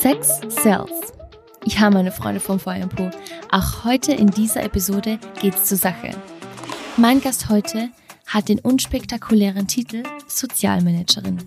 Sex 0.00 0.40
sells. 0.46 1.12
Ich 1.64 1.80
habe 1.80 1.94
meine 1.94 2.12
Freunde 2.12 2.38
vom 2.38 2.60
Feuerpo. 2.60 3.10
Auch 3.50 3.82
heute 3.82 4.12
in 4.12 4.28
dieser 4.28 4.62
Episode 4.62 5.18
geht's 5.40 5.64
zur 5.64 5.76
Sache. 5.76 6.10
Mein 6.96 7.20
Gast 7.20 7.48
heute 7.48 7.90
hat 8.24 8.48
den 8.48 8.60
unspektakulären 8.60 9.66
Titel 9.66 10.04
Sozialmanagerin. 10.28 11.38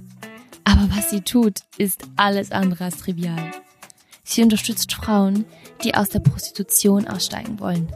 Aber 0.65 0.89
was 0.93 1.11
sie 1.11 1.21
tut, 1.21 1.61
ist 1.77 2.03
alles 2.17 2.51
andere 2.51 2.83
als 2.83 2.97
trivial. 2.97 3.51
Sie 4.25 4.43
unterstützt 4.43 4.91
Frauen, 4.91 5.45
die 5.81 5.95
aus 5.95 6.09
der 6.09 6.19
Prostitution 6.19 7.07
aussteigen 7.07 7.57
wollen. 7.61 7.87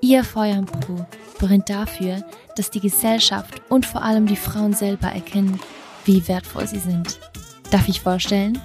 Ihr 0.00 0.24
Feuerpo 0.24 1.06
brennt 1.38 1.70
dafür, 1.70 2.24
dass 2.56 2.72
die 2.72 2.80
Gesellschaft 2.80 3.62
und 3.68 3.86
vor 3.86 4.02
allem 4.02 4.26
die 4.26 4.34
Frauen 4.34 4.74
selber 4.74 5.06
erkennen, 5.06 5.60
wie 6.04 6.26
wertvoll 6.26 6.66
sie 6.66 6.80
sind. 6.80 7.20
Darf 7.70 7.86
ich 7.88 8.00
vorstellen? 8.00 8.60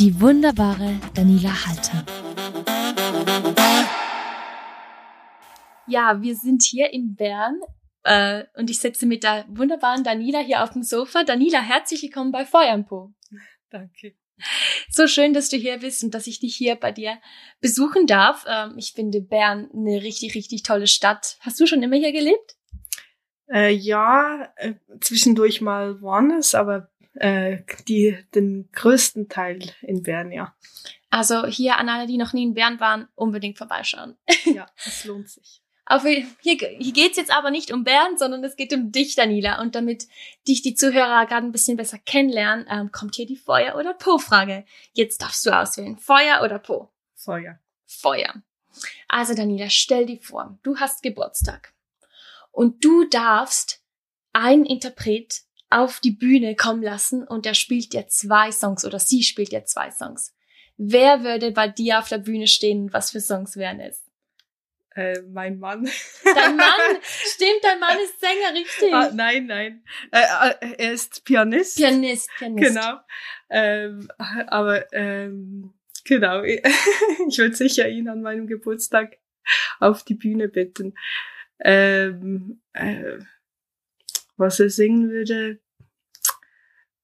Die 0.00 0.18
wunderbare 0.18 0.98
Daniela 1.12 1.66
Halter. 1.66 2.06
Ja, 5.86 6.22
wir 6.22 6.34
sind 6.36 6.62
hier 6.62 6.90
in 6.90 7.16
Bern 7.16 7.60
äh, 8.04 8.44
und 8.56 8.70
ich 8.70 8.78
sitze 8.78 9.04
mit 9.04 9.24
der 9.24 9.44
wunderbaren 9.50 10.02
Daniela 10.02 10.38
hier 10.38 10.64
auf 10.64 10.70
dem 10.70 10.82
Sofa. 10.82 11.22
Daniela, 11.22 11.60
herzlich 11.60 12.02
willkommen 12.02 12.32
bei 12.32 12.46
Feuerpo. 12.46 13.12
Danke. 13.68 14.14
So 14.88 15.06
schön, 15.06 15.34
dass 15.34 15.50
du 15.50 15.58
hier 15.58 15.76
bist 15.80 16.02
und 16.02 16.14
dass 16.14 16.26
ich 16.26 16.40
dich 16.40 16.56
hier 16.56 16.76
bei 16.76 16.92
dir 16.92 17.18
besuchen 17.60 18.06
darf. 18.06 18.46
Ähm, 18.48 18.78
ich 18.78 18.92
finde 18.94 19.20
Bern 19.20 19.68
eine 19.74 20.02
richtig, 20.02 20.34
richtig 20.34 20.62
tolle 20.62 20.86
Stadt. 20.86 21.36
Hast 21.40 21.60
du 21.60 21.66
schon 21.66 21.82
immer 21.82 21.96
hier 21.96 22.12
gelebt? 22.12 22.56
Äh, 23.52 23.74
ja, 23.74 24.50
äh, 24.56 24.76
zwischendurch 25.02 25.60
mal 25.60 26.00
woanders, 26.00 26.54
aber 26.54 26.88
äh, 27.20 27.62
die, 27.86 28.16
den 28.34 28.70
größten 28.72 29.28
Teil 29.28 29.60
in 29.82 30.02
Bern, 30.02 30.32
ja. 30.32 30.54
Also 31.10 31.46
hier 31.46 31.76
an 31.76 31.88
alle, 31.88 32.06
die 32.06 32.16
noch 32.16 32.32
nie 32.32 32.44
in 32.44 32.54
Bern 32.54 32.80
waren, 32.80 33.08
unbedingt 33.14 33.58
vorbeischauen. 33.58 34.16
Ja, 34.46 34.66
es 34.86 35.04
lohnt 35.04 35.28
sich. 35.28 35.62
Auf, 35.84 36.04
hier, 36.04 36.28
hier 36.40 36.92
geht's 36.92 37.16
jetzt 37.16 37.32
aber 37.32 37.50
nicht 37.50 37.72
um 37.72 37.84
Bern, 37.84 38.16
sondern 38.16 38.42
es 38.44 38.56
geht 38.56 38.72
um 38.72 38.92
dich, 38.92 39.16
Daniela. 39.16 39.60
Und 39.60 39.74
damit 39.74 40.06
dich 40.46 40.62
die 40.62 40.74
Zuhörer 40.74 41.26
gerade 41.26 41.46
ein 41.46 41.52
bisschen 41.52 41.76
besser 41.76 41.98
kennenlernen, 41.98 42.66
ähm, 42.70 42.92
kommt 42.92 43.16
hier 43.16 43.26
die 43.26 43.36
Feuer- 43.36 43.76
oder 43.76 43.92
Po-Frage. 43.92 44.64
Jetzt 44.92 45.20
darfst 45.20 45.44
du 45.44 45.50
auswählen. 45.50 45.98
Feuer 45.98 46.42
oder 46.42 46.58
Po? 46.58 46.90
Feuer. 47.16 47.58
Feuer. 47.86 48.42
Also 49.08 49.34
Daniela, 49.34 49.68
stell 49.68 50.06
dir 50.06 50.20
vor, 50.22 50.58
du 50.62 50.76
hast 50.78 51.02
Geburtstag. 51.02 51.74
Und 52.52 52.84
du 52.84 53.04
darfst 53.08 53.82
einen 54.32 54.64
Interpret 54.64 55.42
auf 55.70 56.00
die 56.00 56.10
Bühne 56.10 56.56
kommen 56.56 56.82
lassen 56.82 57.26
und 57.26 57.46
der 57.46 57.54
spielt 57.54 57.92
dir 57.92 58.08
zwei 58.08 58.50
Songs 58.50 58.84
oder 58.84 58.98
sie 58.98 59.22
spielt 59.22 59.52
dir 59.52 59.64
zwei 59.64 59.90
Songs. 59.90 60.34
Wer 60.76 61.22
würde 61.22 61.52
bei 61.52 61.68
dir 61.68 62.00
auf 62.00 62.08
der 62.08 62.18
Bühne 62.18 62.46
stehen 62.46 62.82
und 62.82 62.92
was 62.92 63.12
für 63.12 63.20
Songs 63.20 63.56
wären 63.56 63.80
es? 63.80 64.02
Äh, 64.96 65.22
mein 65.30 65.60
Mann. 65.60 65.88
Dein 66.24 66.56
Mann? 66.56 66.80
Stimmt, 67.02 67.60
dein 67.62 67.78
Mann 67.78 67.96
ist 67.98 68.18
Sänger, 68.18 68.58
richtig? 68.58 68.92
Ah, 68.92 69.10
nein, 69.14 69.46
nein. 69.46 69.84
Äh, 70.10 70.22
äh, 70.48 70.74
er 70.78 70.92
ist 70.92 71.24
Pianist. 71.24 71.76
Pianist, 71.76 72.28
Pianist. 72.38 72.74
Genau. 72.74 72.98
Ähm, 73.50 74.08
aber 74.18 74.92
ähm, 74.92 75.72
genau, 76.04 76.42
ich 76.42 77.38
würde 77.38 77.54
sicher 77.54 77.88
ihn 77.88 78.08
an 78.08 78.22
meinem 78.22 78.48
Geburtstag 78.48 79.18
auf 79.78 80.02
die 80.02 80.14
Bühne 80.14 80.48
bitten. 80.48 80.94
Ähm, 81.60 82.60
äh, 82.72 83.18
was 84.40 84.58
er 84.58 84.70
singen 84.70 85.10
würde, 85.10 85.60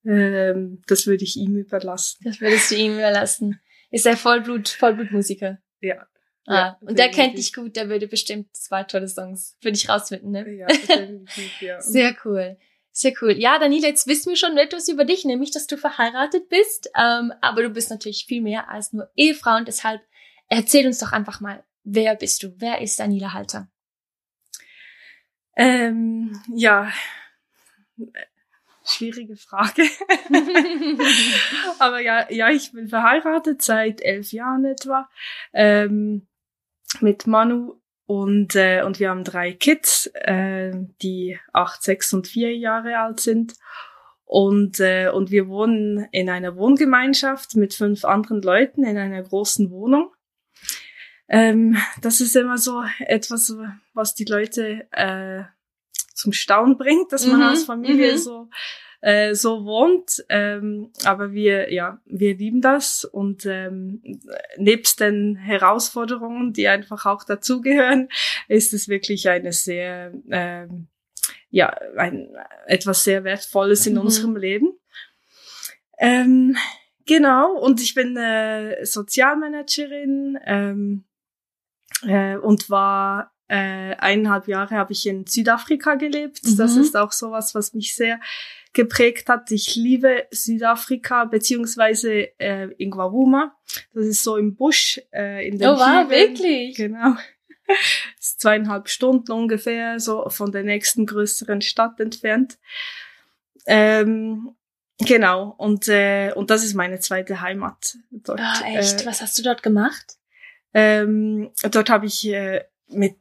ähm, 0.04 0.82
das 0.86 1.06
würde 1.06 1.24
ich 1.24 1.36
ihm 1.36 1.56
überlassen. 1.56 2.22
Das 2.24 2.40
würdest 2.40 2.70
du 2.70 2.76
ihm 2.76 2.94
überlassen. 2.94 3.60
Ist 3.90 4.06
er 4.06 4.16
Vollblut, 4.16 4.68
Vollblutmusiker? 4.68 5.58
Ja. 5.80 6.06
Ah, 6.46 6.54
ja, 6.54 6.78
und 6.80 6.98
der 6.98 7.10
kennt 7.10 7.36
dich 7.36 7.52
gut, 7.52 7.74
der 7.74 7.88
würde 7.88 8.06
bestimmt 8.06 8.54
zwei 8.54 8.84
tolle 8.84 9.08
Songs 9.08 9.56
für 9.60 9.72
dich 9.72 9.88
rausfinden, 9.88 10.30
ne? 10.30 10.48
Ja, 10.54 10.66
definitiv, 10.69 11.60
ja. 11.60 11.80
Sehr 11.80 12.16
cool. 12.25 12.56
Sehr 12.92 13.12
cool. 13.20 13.32
Ja, 13.32 13.58
Daniela, 13.58 13.88
jetzt 13.88 14.06
wissen 14.06 14.30
wir 14.30 14.36
schon 14.36 14.56
etwas 14.56 14.88
über 14.88 15.04
dich, 15.04 15.25
nämlich, 15.25 15.50
dass 15.50 15.66
du 15.66 15.76
verheiratet 15.76 16.48
bist. 16.48 16.88
Ähm, 16.96 17.32
aber 17.41 17.62
du 17.62 17.70
bist 17.70 17.91
natürlich 17.91 18.26
viel 18.26 18.42
mehr 18.42 18.70
als 18.70 18.92
nur 18.92 19.10
Ehefrau 19.16 19.56
und 19.56 19.66
deshalb 19.66 20.00
erzähl 20.48 20.86
uns 20.86 20.98
doch 20.98 21.12
einfach 21.12 21.41
mal, 21.41 21.64
wer 21.82 22.14
bist 22.14 22.42
du? 22.42 22.54
Wer 22.58 22.80
ist 22.80 22.98
Daniela 22.98 23.32
Halter? 23.32 23.69
Ähm, 25.56 26.41
ja, 26.54 26.92
schwierige 28.84 29.36
Frage. 29.36 29.82
Aber 31.78 32.00
ja, 32.00 32.30
ja, 32.30 32.50
ich 32.50 32.72
bin 32.72 32.88
verheiratet 32.88 33.62
seit 33.62 34.00
elf 34.00 34.32
Jahren 34.32 34.64
etwa 34.64 35.08
ähm, 35.52 36.26
mit 37.00 37.26
Manu 37.26 37.80
und 38.06 38.54
äh, 38.54 38.82
und 38.82 39.00
wir 39.00 39.10
haben 39.10 39.24
drei 39.24 39.52
Kids, 39.52 40.06
äh, 40.14 40.72
die 41.02 41.38
acht, 41.52 41.82
sechs 41.82 42.12
und 42.12 42.28
vier 42.28 42.56
Jahre 42.56 42.98
alt 42.98 43.20
sind. 43.20 43.54
Und, 44.24 44.80
äh, 44.80 45.08
und 45.08 45.30
wir 45.30 45.46
wohnen 45.46 46.08
in 46.10 46.28
einer 46.28 46.56
Wohngemeinschaft 46.56 47.54
mit 47.54 47.74
fünf 47.74 48.04
anderen 48.04 48.42
Leuten 48.42 48.84
in 48.84 48.98
einer 48.98 49.22
großen 49.22 49.70
Wohnung. 49.70 50.12
Ähm, 51.28 51.76
das 52.02 52.20
ist 52.20 52.34
immer 52.34 52.58
so 52.58 52.84
etwas, 52.98 53.56
was 53.94 54.14
die 54.14 54.24
Leute 54.24 54.88
äh, 54.90 55.44
zum 56.16 56.32
Staunen 56.32 56.77
bringt, 56.77 57.12
dass 57.12 57.27
man 57.27 57.37
mhm, 57.37 57.47
als 57.47 57.65
Familie 57.65 58.12
mhm. 58.12 58.19
so 58.19 58.49
äh, 59.00 59.34
so 59.34 59.65
wohnt. 59.65 60.25
Ähm, 60.28 60.91
aber 61.04 61.32
wir, 61.32 61.72
ja, 61.72 62.00
wir 62.06 62.37
lieben 62.37 62.60
das 62.60 63.04
und 63.04 63.47
ähm, 63.47 64.03
nebst 64.56 65.00
den 65.00 65.37
Herausforderungen, 65.37 66.53
die 66.53 66.69
einfach 66.69 67.06
auch 67.06 67.22
dazugehören, 67.25 68.09
ist 68.49 68.72
es 68.72 68.88
wirklich 68.88 69.28
eine 69.28 69.53
sehr, 69.53 70.12
ähm, 70.31 70.88
ja, 71.50 71.69
ein, 71.97 72.34
etwas 72.66 73.05
sehr 73.05 73.25
Wertvolles 73.25 73.87
in 73.87 73.94
mhm. 73.94 74.00
unserem 74.00 74.37
Leben. 74.37 74.78
Ähm, 75.99 76.56
genau, 77.06 77.56
und 77.59 77.81
ich 77.81 77.94
bin 77.94 78.16
äh, 78.16 78.84
Sozialmanagerin 78.84 80.38
ähm, 80.44 81.05
äh, 82.03 82.37
und 82.37 82.71
war 82.71 83.35
äh, 83.48 83.94
eineinhalb 83.96 84.48
Jahre 84.48 84.74
habe 84.74 84.92
ich 84.92 85.06
in 85.06 85.26
Südafrika 85.26 85.94
gelebt. 85.94 86.40
Mhm. 86.44 86.56
Das 86.56 86.76
ist 86.76 86.96
auch 86.96 87.12
sowas, 87.12 87.54
was 87.54 87.74
mich 87.74 87.94
sehr 87.94 88.20
geprägt 88.72 89.28
hat. 89.28 89.50
Ich 89.50 89.76
liebe 89.76 90.26
Südafrika 90.30 91.24
beziehungsweise 91.24 92.38
äh, 92.38 92.68
in 92.76 92.90
Guavuma. 92.90 93.56
Das 93.94 94.06
ist 94.06 94.22
so 94.22 94.36
im 94.36 94.56
Busch 94.56 95.00
äh, 95.12 95.46
in 95.48 95.58
den 95.58 95.68
Oh 95.68 95.76
wow, 95.76 96.10
wirklich? 96.10 96.76
Genau. 96.76 97.16
Ist 98.20 98.40
zweieinhalb 98.40 98.88
Stunden 98.88 99.32
ungefähr 99.32 99.98
so 99.98 100.28
von 100.28 100.52
der 100.52 100.62
nächsten 100.62 101.04
größeren 101.04 101.62
Stadt 101.62 101.98
entfernt. 101.98 102.58
Ähm, 103.66 104.54
genau 105.00 105.54
und 105.58 105.88
äh, 105.88 106.32
und 106.36 106.50
das 106.50 106.62
ist 106.62 106.74
meine 106.74 107.00
zweite 107.00 107.40
Heimat 107.40 107.96
dort. 108.10 108.40
Ah 108.40 108.62
echt? 108.68 109.02
Äh, 109.02 109.06
Was 109.06 109.20
hast 109.20 109.36
du 109.38 109.42
dort 109.42 109.64
gemacht? 109.64 110.16
Ähm, 110.74 111.50
dort 111.72 111.90
habe 111.90 112.06
ich 112.06 112.28
äh, 112.28 112.64
mit 112.88 113.16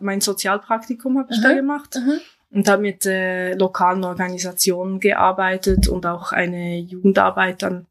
mein 0.00 0.20
Sozialpraktikum 0.20 1.18
habe 1.18 1.32
ich 1.32 1.40
da 1.42 1.52
gemacht 1.52 1.96
aha. 1.96 2.18
und 2.50 2.68
habe 2.68 2.82
mit 2.82 3.06
äh, 3.06 3.54
lokalen 3.54 4.04
Organisationen 4.04 5.00
gearbeitet 5.00 5.88
und 5.88 6.06
auch 6.06 6.32
eine 6.32 6.78
Jugendarbeit 6.78 7.62
dann 7.62 7.86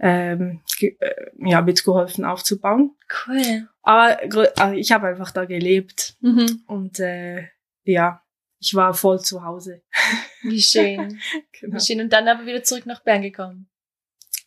ähm, 0.00 0.60
äh, 0.80 0.90
ja 1.38 1.60
mitgeholfen 1.62 2.24
aufzubauen. 2.24 2.94
Cool. 3.26 3.68
Aber 3.82 4.18
also 4.58 4.74
ich 4.74 4.92
habe 4.92 5.08
einfach 5.08 5.30
da 5.30 5.44
gelebt 5.44 6.16
mhm. 6.20 6.62
und 6.66 7.00
äh, 7.00 7.48
ja, 7.84 8.22
ich 8.58 8.74
war 8.74 8.94
voll 8.94 9.20
zu 9.20 9.44
Hause. 9.44 9.82
Wie 10.42 10.60
schön. 10.60 11.18
genau. 11.60 11.76
Wie 11.76 11.80
schön. 11.80 12.00
Und 12.00 12.12
dann 12.12 12.28
aber 12.28 12.46
wieder 12.46 12.62
zurück 12.62 12.86
nach 12.86 13.02
Bern 13.02 13.22
gekommen. 13.22 13.68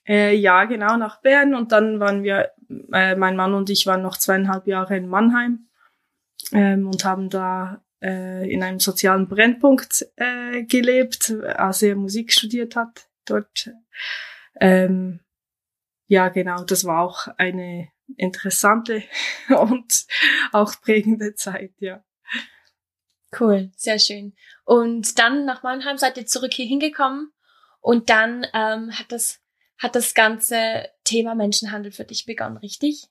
Äh, 0.08 0.36
ja, 0.36 0.66
genau, 0.66 0.98
nach 0.98 1.22
Bern. 1.22 1.54
Und 1.54 1.72
dann 1.72 2.00
waren 2.00 2.24
wir, 2.24 2.52
äh, 2.94 3.16
mein 3.16 3.36
Mann 3.36 3.54
und 3.54 3.70
ich 3.70 3.86
waren 3.86 4.02
noch 4.02 4.18
zweieinhalb 4.18 4.68
Jahre 4.68 4.96
in 4.96 5.08
Mannheim 5.08 5.68
ähm, 6.52 6.88
und 6.88 7.04
haben 7.06 7.30
da 7.30 7.84
äh, 8.02 8.50
in 8.52 8.64
einem 8.64 8.80
sozialen 8.80 9.28
Brennpunkt 9.28 10.06
äh, 10.16 10.64
gelebt, 10.64 11.32
als 11.32 11.82
er 11.82 11.96
Musik 11.96 12.32
studiert 12.32 12.76
hat 12.76 13.08
dort. 13.26 13.72
Ähm, 14.60 15.20
ja, 16.08 16.30
genau, 16.30 16.64
das 16.64 16.86
war 16.86 17.02
auch 17.02 17.28
eine 17.38 17.90
interessante 18.18 19.04
und 19.50 20.06
auch 20.52 20.80
prägende 20.82 21.36
Zeit, 21.36 21.74
ja. 21.80 22.04
Cool, 23.38 23.72
sehr 23.76 24.00
schön. 24.00 24.36
Und 24.64 25.20
dann 25.20 25.46
nach 25.46 25.64
Mannheim 25.64 25.98
seid 25.98 26.18
ihr 26.18 26.26
zurück 26.26 26.54
hier 26.54 26.68
hingekommen 26.68 27.34
und 27.82 28.10
dann 28.10 28.46
ähm, 28.54 28.92
hat 28.98 29.12
das 29.12 29.42
hat 29.78 29.96
das 29.96 30.14
ganze 30.14 30.90
Thema 31.04 31.36
Menschenhandel 31.36 31.92
für 31.92 32.06
dich 32.06 32.26
begonnen, 32.26 32.58
richtig? 32.58 33.10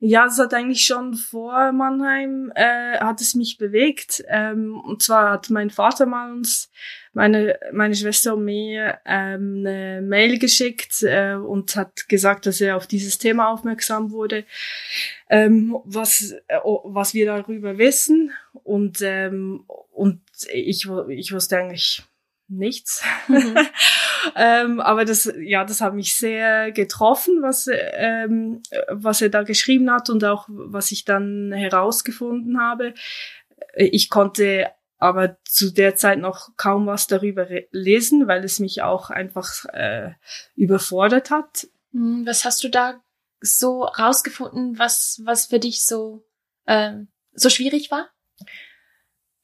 Ja, 0.00 0.26
es 0.26 0.38
hat 0.38 0.52
eigentlich 0.52 0.84
schon 0.84 1.14
vor 1.14 1.72
Mannheim, 1.72 2.52
äh, 2.54 2.98
hat 2.98 3.20
es 3.20 3.34
mich 3.34 3.58
bewegt. 3.58 4.24
Ähm, 4.28 4.80
und 4.84 5.02
zwar 5.02 5.30
hat 5.30 5.50
mein 5.50 5.70
Vater 5.70 6.06
mal 6.06 6.32
uns, 6.32 6.70
meine, 7.12 7.58
meine 7.72 7.94
Schwester 7.94 8.34
und 8.34 8.44
mir, 8.44 8.98
ähm, 9.06 9.64
eine 9.64 10.02
Mail 10.02 10.38
geschickt 10.38 11.02
äh, 11.02 11.34
und 11.34 11.76
hat 11.76 12.08
gesagt, 12.08 12.46
dass 12.46 12.60
er 12.60 12.76
auf 12.76 12.86
dieses 12.86 13.18
Thema 13.18 13.48
aufmerksam 13.48 14.10
wurde, 14.10 14.44
ähm, 15.30 15.76
was, 15.84 16.32
äh, 16.48 16.58
was 16.64 17.14
wir 17.14 17.26
darüber 17.26 17.78
wissen. 17.78 18.32
Und, 18.52 19.00
ähm, 19.00 19.64
und 19.92 20.20
ich, 20.52 20.88
ich 21.08 21.32
wusste 21.32 21.58
eigentlich 21.58 22.02
nichts. 22.48 23.02
Mhm. 23.28 23.56
ähm, 24.36 24.80
aber 24.80 25.04
das, 25.04 25.32
ja, 25.38 25.64
das 25.64 25.80
hat 25.80 25.94
mich 25.94 26.14
sehr 26.14 26.72
getroffen, 26.72 27.42
was, 27.42 27.68
ähm, 27.72 28.62
was 28.88 29.22
er 29.22 29.28
da 29.28 29.42
geschrieben 29.42 29.90
hat 29.90 30.10
und 30.10 30.24
auch 30.24 30.46
was 30.48 30.92
ich 30.92 31.04
dann 31.04 31.52
herausgefunden 31.52 32.60
habe. 32.60 32.94
Ich 33.76 34.10
konnte 34.10 34.70
aber 34.98 35.36
zu 35.44 35.70
der 35.70 35.96
Zeit 35.96 36.18
noch 36.18 36.56
kaum 36.56 36.86
was 36.86 37.06
darüber 37.06 37.46
lesen, 37.72 38.26
weil 38.26 38.44
es 38.44 38.60
mich 38.60 38.82
auch 38.82 39.10
einfach 39.10 39.64
äh, 39.66 40.12
überfordert 40.54 41.30
hat. 41.30 41.66
Mhm, 41.92 42.26
was 42.26 42.44
hast 42.44 42.64
du 42.64 42.68
da 42.68 43.02
so 43.40 43.84
rausgefunden, 43.84 44.78
was, 44.78 45.20
was 45.24 45.46
für 45.46 45.58
dich 45.58 45.84
so, 45.84 46.26
äh, 46.64 46.94
so 47.34 47.50
schwierig 47.50 47.90
war? 47.90 48.08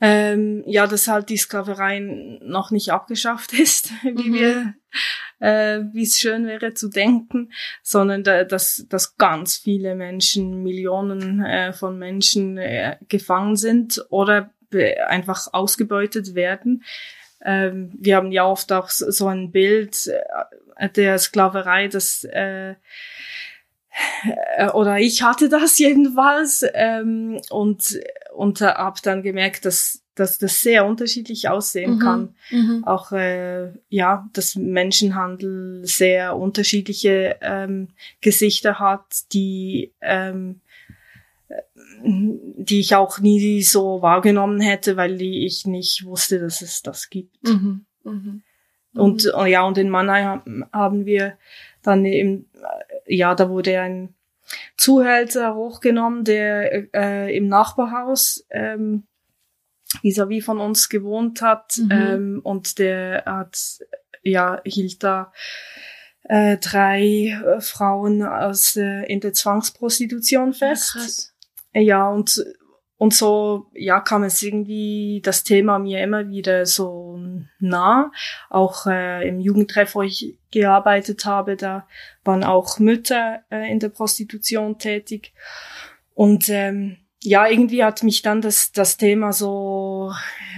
Ähm, 0.01 0.63
ja, 0.67 0.87
dass 0.87 1.09
halt 1.09 1.29
die 1.29 1.37
Sklaverei 1.37 2.01
noch 2.43 2.71
nicht 2.71 2.91
abgeschafft 2.91 3.53
ist, 3.53 3.91
wie 4.03 4.31
mhm. 4.31 4.35
wir, 4.35 4.75
äh, 5.41 5.85
wie 5.93 6.03
es 6.03 6.19
schön 6.19 6.47
wäre 6.47 6.75
zu 6.75 6.89
denken, 6.89 7.53
sondern 7.83 8.25
da, 8.25 8.45
dass, 8.45 8.87
dass 8.89 9.17
ganz 9.17 9.57
viele 9.57 9.95
Menschen, 9.95 10.63
Millionen 10.63 11.45
äh, 11.45 11.73
von 11.73 11.99
Menschen 11.99 12.59
äh, 12.59 12.97
gefangen 13.09 13.57
sind 13.57 14.05
oder 14.11 14.51
einfach 15.09 15.49
ausgebeutet 15.53 16.35
werden. 16.35 16.85
Ähm, 17.43 17.91
wir 17.99 18.17
haben 18.17 18.33
ja 18.33 18.47
oft 18.47 18.73
auch 18.73 18.89
so 18.89 19.27
ein 19.27 19.51
Bild 19.51 20.07
äh, 20.77 20.89
der 20.91 21.19
Sklaverei, 21.19 21.89
dass 21.89 22.25
äh, 22.25 22.71
äh, 22.71 22.75
oder 24.75 24.99
ich 24.99 25.23
hatte 25.23 25.49
das 25.49 25.79
jedenfalls 25.79 26.65
ähm, 26.75 27.41
und 27.51 28.01
und 28.35 28.61
habe 28.61 29.01
dann 29.03 29.23
gemerkt, 29.23 29.65
dass 29.65 30.03
dass 30.15 30.39
das 30.39 30.61
sehr 30.61 30.85
unterschiedlich 30.85 31.49
aussehen 31.49 31.95
mhm. 31.95 31.99
kann. 31.99 32.35
Mhm. 32.51 32.85
Auch 32.85 33.13
äh, 33.13 33.73
ja, 33.89 34.29
dass 34.35 34.55
Menschenhandel 34.55 35.81
sehr 35.85 36.37
unterschiedliche 36.37 37.37
ähm, 37.41 37.89
Gesichter 38.21 38.79
hat, 38.79 39.33
die 39.33 39.93
ähm, 40.03 40.61
die 42.03 42.81
ich 42.81 42.95
auch 42.95 43.19
nie 43.19 43.63
so 43.63 44.03
wahrgenommen 44.03 44.61
hätte, 44.61 44.97
weil 44.97 45.21
ich 45.21 45.67
nicht 45.67 46.05
wusste, 46.05 46.39
dass 46.39 46.63
es 46.63 46.83
das 46.83 47.11
gibt. 47.11 47.43
Mhm. 47.43 47.85
Mhm. 48.05 48.43
Und 48.95 49.25
mhm. 49.25 49.47
ja, 49.47 49.63
und 49.65 49.79
in 49.79 49.91
Mannheim 49.91 50.65
haben 50.73 51.07
wir 51.07 51.37
dann 51.83 52.05
eben, 52.05 52.47
äh, 52.55 52.90
ja, 53.11 53.35
da 53.35 53.49
wurde 53.49 53.81
ein 53.81 54.15
Zuhälter 54.77 55.55
hochgenommen, 55.55 56.25
der 56.25 56.95
äh, 56.95 57.37
im 57.37 57.49
Nachbarhaus 57.49 58.47
ähm, 58.51 59.07
vis-à-vis 60.03 60.45
von 60.45 60.59
uns 60.59 60.89
gewohnt 60.89 61.43
hat 61.43 61.79
mhm. 61.79 61.91
ähm, 61.91 62.41
und 62.43 62.79
der 62.79 63.25
hat, 63.27 63.81
ja, 64.23 64.61
hielt 64.65 65.03
da 65.03 65.33
äh, 66.25 66.59
drei 66.59 67.41
äh, 67.45 67.61
Frauen 67.61 68.23
aus 68.23 68.77
äh, 68.77 69.05
in 69.07 69.21
der 69.21 69.33
Zwangsprostitution 69.33 70.53
fest. 70.53 71.35
Ja, 71.75 71.81
ja, 71.81 72.09
und 72.09 72.45
und 73.01 73.15
so, 73.15 73.71
ja, 73.73 73.99
kam 73.99 74.25
es 74.25 74.43
irgendwie 74.43 75.23
das 75.25 75.43
Thema 75.43 75.79
mir 75.79 76.03
immer 76.03 76.29
wieder 76.29 76.67
so 76.67 77.19
nah. 77.59 78.13
Auch 78.51 78.85
äh, 78.85 79.27
im 79.27 79.41
Jugendtreff, 79.41 79.95
wo 79.95 80.03
ich 80.03 80.37
gearbeitet 80.51 81.25
habe, 81.25 81.57
da 81.57 81.87
waren 82.25 82.45
auch 82.45 82.79
Mütter 82.79 83.41
äh, 83.51 83.73
in 83.73 83.79
der 83.79 83.89
Prostitution 83.89 84.77
tätig. 84.77 85.33
Und 86.13 86.51
ähm, 86.51 86.99
ja, 87.23 87.49
irgendwie 87.49 87.83
hat 87.83 88.03
mich 88.03 88.21
dann 88.21 88.43
das, 88.43 88.71
das 88.71 88.99
Thema 88.99 89.33
so 89.33 90.13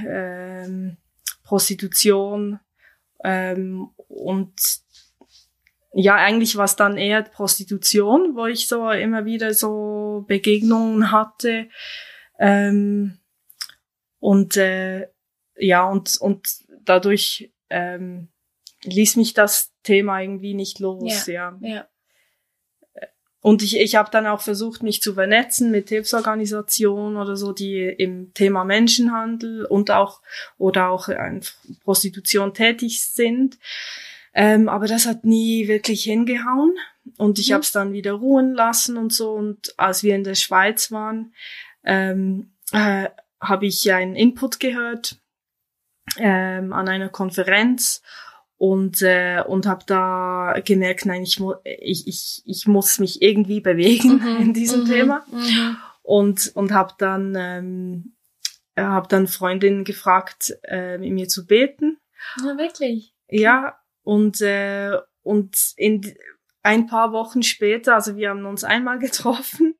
ähm, 0.04 0.96
Prostitution 1.44 2.58
ähm, 3.22 3.88
und 4.08 4.52
ja, 5.94 6.16
eigentlich 6.16 6.56
war 6.56 6.64
es 6.64 6.74
dann 6.74 6.96
eher 6.96 7.22
Prostitution, 7.22 8.34
wo 8.34 8.46
ich 8.46 8.66
so 8.66 8.90
immer 8.90 9.26
wieder 9.26 9.54
so 9.54 10.24
Begegnungen 10.26 11.12
hatte 11.12 11.68
ähm, 12.42 13.18
und 14.18 14.56
äh, 14.56 15.06
ja, 15.56 15.88
und, 15.88 16.18
und 16.20 16.48
dadurch 16.84 17.52
ähm, 17.70 18.28
ließ 18.82 19.14
mich 19.14 19.32
das 19.32 19.72
Thema 19.84 20.20
irgendwie 20.20 20.54
nicht 20.54 20.80
los, 20.80 21.26
ja. 21.26 21.56
ja. 21.60 21.68
ja. 21.68 21.88
Und 23.40 23.62
ich, 23.62 23.76
ich 23.78 23.94
habe 23.94 24.10
dann 24.10 24.26
auch 24.26 24.40
versucht, 24.40 24.82
mich 24.82 25.02
zu 25.02 25.14
vernetzen 25.14 25.70
mit 25.70 25.88
Hilfsorganisationen 25.88 27.16
oder 27.16 27.36
so, 27.36 27.52
die 27.52 27.82
im 27.82 28.34
Thema 28.34 28.64
Menschenhandel 28.64 29.64
und 29.64 29.90
auch 29.90 30.20
oder 30.58 30.90
auch 30.90 31.08
in 31.08 31.40
Prostitution 31.82 32.54
tätig 32.54 33.04
sind. 33.04 33.58
Ähm, 34.34 34.68
aber 34.68 34.86
das 34.86 35.06
hat 35.06 35.24
nie 35.24 35.68
wirklich 35.68 36.04
hingehauen. 36.04 36.74
Und 37.18 37.38
ich 37.38 37.50
mhm. 37.50 37.54
habe 37.54 37.62
es 37.62 37.72
dann 37.72 37.92
wieder 37.92 38.12
ruhen 38.12 38.54
lassen 38.54 38.96
und 38.96 39.12
so. 39.12 39.32
Und 39.32 39.74
als 39.76 40.02
wir 40.04 40.14
in 40.14 40.24
der 40.24 40.36
Schweiz 40.36 40.92
waren, 40.92 41.34
ähm, 41.84 42.54
äh, 42.72 43.08
habe 43.40 43.66
ich 43.66 43.92
einen 43.92 44.16
Input 44.16 44.60
gehört 44.60 45.20
ähm, 46.16 46.72
an 46.72 46.88
einer 46.88 47.08
Konferenz 47.08 48.02
und 48.56 49.02
äh, 49.02 49.42
und 49.46 49.66
habe 49.66 49.84
da 49.86 50.54
gemerkt, 50.64 51.06
nein, 51.06 51.22
ich, 51.22 51.40
mu 51.40 51.54
ich, 51.64 52.06
ich, 52.06 52.42
ich 52.44 52.66
muss 52.66 52.98
mich 52.98 53.20
irgendwie 53.20 53.60
bewegen 53.60 54.20
mhm, 54.22 54.36
in 54.40 54.54
diesem 54.54 54.82
mhm, 54.82 54.86
Thema 54.86 55.26
mhm. 55.30 55.76
und 56.02 56.52
und 56.54 56.72
habe 56.72 56.94
dann 56.98 57.34
ähm, 57.36 58.16
habe 58.78 59.08
dann 59.08 59.26
Freundinnen 59.26 59.84
gefragt, 59.84 60.56
äh, 60.62 60.96
mit 60.98 61.12
mir 61.12 61.28
zu 61.28 61.46
beten. 61.46 61.98
Ja, 62.38 62.56
wirklich. 62.56 63.14
Ja 63.28 63.78
und 64.02 64.40
äh, 64.40 64.96
und 65.22 65.56
in 65.76 66.14
ein 66.62 66.86
paar 66.86 67.12
Wochen 67.12 67.42
später, 67.42 67.96
also 67.96 68.16
wir 68.16 68.30
haben 68.30 68.46
uns 68.46 68.62
einmal 68.62 68.98
getroffen 68.98 69.74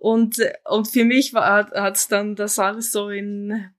und, 0.00 0.40
und 0.64 0.88
für 0.88 1.04
mich 1.04 1.34
war, 1.34 1.70
hat 1.72 1.96
es 1.96 2.08
dann 2.08 2.34
das 2.34 2.58
alles 2.58 2.90
so 2.90 3.10
in, 3.10 3.70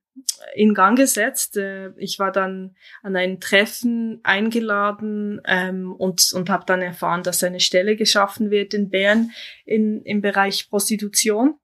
in 0.53 0.75
Gang 0.75 0.95
gesetzt. 0.95 1.57
Äh, 1.57 1.93
ich 1.97 2.19
war 2.19 2.31
dann 2.31 2.75
an 3.01 3.15
ein 3.15 3.39
Treffen 3.39 4.19
eingeladen 4.21 5.41
ähm, 5.45 5.91
und, 5.91 6.31
und 6.33 6.51
habe 6.51 6.63
dann 6.67 6.83
erfahren, 6.83 7.23
dass 7.23 7.43
eine 7.43 7.59
Stelle 7.59 7.95
geschaffen 7.95 8.51
wird 8.51 8.75
in 8.75 8.91
Bern 8.91 9.31
in, 9.65 10.03
im 10.03 10.21
Bereich 10.21 10.69
Prostitution 10.69 11.55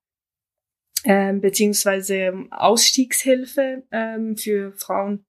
ähm, 1.04 1.40
beziehungsweise 1.40 2.34
Ausstiegshilfe 2.50 3.84
ähm, 3.92 4.38
für 4.38 4.74
Frauen 4.74 5.28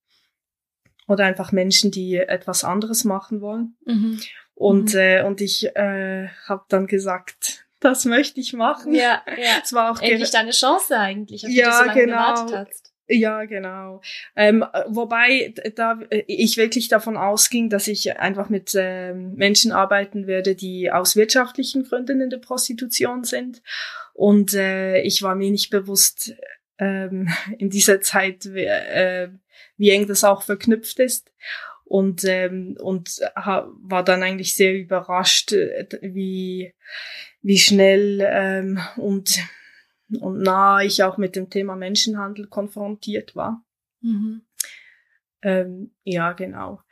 oder 1.07 1.27
einfach 1.27 1.53
Menschen, 1.53 1.91
die 1.91 2.17
etwas 2.17 2.65
anderes 2.65 3.05
machen 3.05 3.43
wollen. 3.43 3.77
Mhm. 3.85 4.21
Und, 4.55 4.95
mhm. 4.95 5.01
äh, 5.01 5.23
und 5.23 5.43
ich 5.43 5.67
äh, 5.77 6.29
habe 6.47 6.65
dann 6.71 6.87
gesagt, 6.87 7.68
das 7.81 8.05
möchte 8.05 8.41
ich 8.41 8.53
machen. 8.53 8.95
Ja, 8.95 9.23
ja. 9.27 9.61
Es 9.63 9.73
war 9.73 9.93
auch 9.93 10.01
endlich 10.01 10.31
deine 10.31 10.51
Chance 10.51 10.99
eigentlich, 10.99 11.45
auf 11.45 11.51
die 11.51 11.57
ja, 11.57 11.71
du 11.71 11.77
so 11.77 11.85
lange 11.85 12.01
genau. 12.01 12.17
gewartet 12.17 12.57
hast. 12.69 12.93
Ja, 13.11 13.47
genau. 13.47 14.03
Ähm, 14.37 14.65
wobei 14.87 15.55
da 15.75 15.99
ich 16.27 16.59
wirklich 16.59 16.89
davon 16.89 17.17
ausging, 17.17 17.71
dass 17.71 17.89
ich 17.89 18.19
einfach 18.19 18.51
mit 18.51 18.75
ähm, 18.75 19.35
Menschen 19.35 19.73
arbeiten 19.73 20.27
werde, 20.27 20.55
die 20.55 20.91
aus 20.93 21.17
wirtschaftlichen 21.17 21.85
Gründen 21.85 22.21
in 22.21 22.29
der 22.29 22.37
Prostitution 22.37 23.25
sind. 23.25 23.63
Und 24.13 24.53
äh, 24.53 25.01
ich 25.01 25.23
war 25.23 25.35
mir 25.37 25.51
nicht 25.51 25.71
bewusst 25.71 26.35
ähm, 26.79 27.31
in 27.59 27.71
dieser 27.71 28.03
Zeit, 28.03 28.45
wie, 28.53 28.67
äh, 28.67 29.31
wie 29.79 29.91
eng 29.91 30.07
das 30.07 30.23
auch 30.23 30.43
verknüpft 30.43 30.99
ist 30.99 31.33
und 31.89 32.25
ähm, 32.25 32.77
und 32.81 33.21
war 33.35 34.05
dann 34.05 34.23
eigentlich 34.23 34.55
sehr 34.55 34.75
überrascht, 34.75 35.53
äh, 35.53 35.87
wie 36.03 36.75
wie 37.49 37.57
schnell 37.57 38.21
ähm, 38.31 38.79
und 38.97 39.41
und 40.21 40.43
nah 40.43 40.83
ich 40.83 41.03
auch 41.03 41.17
mit 41.17 41.35
dem 41.35 41.49
Thema 41.49 41.77
Menschenhandel 41.77 42.47
konfrontiert 42.47 43.35
war. 43.37 43.65
Mhm. 44.03 44.43
Ähm, 45.41 45.95
ja, 46.05 46.33
genau. 46.33 46.83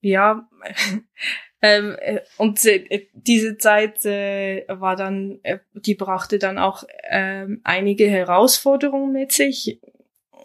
Ja, 0.00 0.48
ähm, 1.62 1.96
äh, 1.98 2.20
und 2.36 2.64
äh, 2.64 3.08
diese 3.12 3.58
Zeit 3.58 4.04
äh, 4.04 4.64
war 4.68 4.94
dann, 4.94 5.40
äh, 5.42 5.58
die 5.72 5.96
brachte 5.96 6.38
dann 6.38 6.58
auch 6.58 6.84
ähm, 7.10 7.60
einige 7.64 8.06
Herausforderungen 8.08 9.12
mit 9.12 9.32
sich 9.32 9.80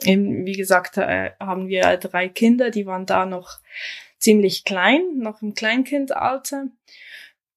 eben, 0.03 0.47
wie 0.47 0.57
gesagt, 0.57 0.97
äh, 0.97 1.31
haben 1.39 1.67
wir 1.67 1.97
drei 1.97 2.27
Kinder, 2.27 2.71
die 2.71 2.87
waren 2.87 3.05
da 3.05 3.27
noch 3.27 3.59
ziemlich 4.19 4.63
klein, 4.63 5.17
noch 5.17 5.41
im 5.41 5.53
Kleinkindalter. 5.53 6.67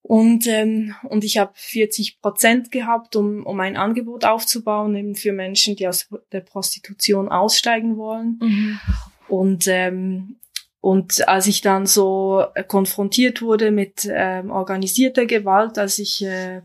Und, 0.02 0.46
ähm, 0.46 0.94
und 1.04 1.24
ich 1.24 1.38
habe 1.38 1.52
40 1.54 2.20
Prozent 2.20 2.72
gehabt, 2.72 3.16
um, 3.16 3.44
um 3.44 3.60
ein 3.60 3.76
Angebot 3.76 4.24
aufzubauen, 4.24 4.96
eben 4.96 5.14
für 5.14 5.32
Menschen, 5.32 5.76
die 5.76 5.86
aus 5.86 6.08
der 6.32 6.40
Prostitution 6.40 7.28
aussteigen 7.28 7.96
wollen. 7.96 8.38
Mhm. 8.40 8.80
Und, 9.28 9.68
ähm, 9.68 10.36
und 10.80 11.28
als 11.28 11.46
ich 11.46 11.60
dann 11.60 11.86
so 11.86 12.46
konfrontiert 12.66 13.42
wurde 13.42 13.70
mit 13.70 14.08
ähm, 14.10 14.50
organisierter 14.50 15.26
Gewalt, 15.26 15.78
als 15.78 15.98
ich 15.98 16.24
äh, 16.24 16.62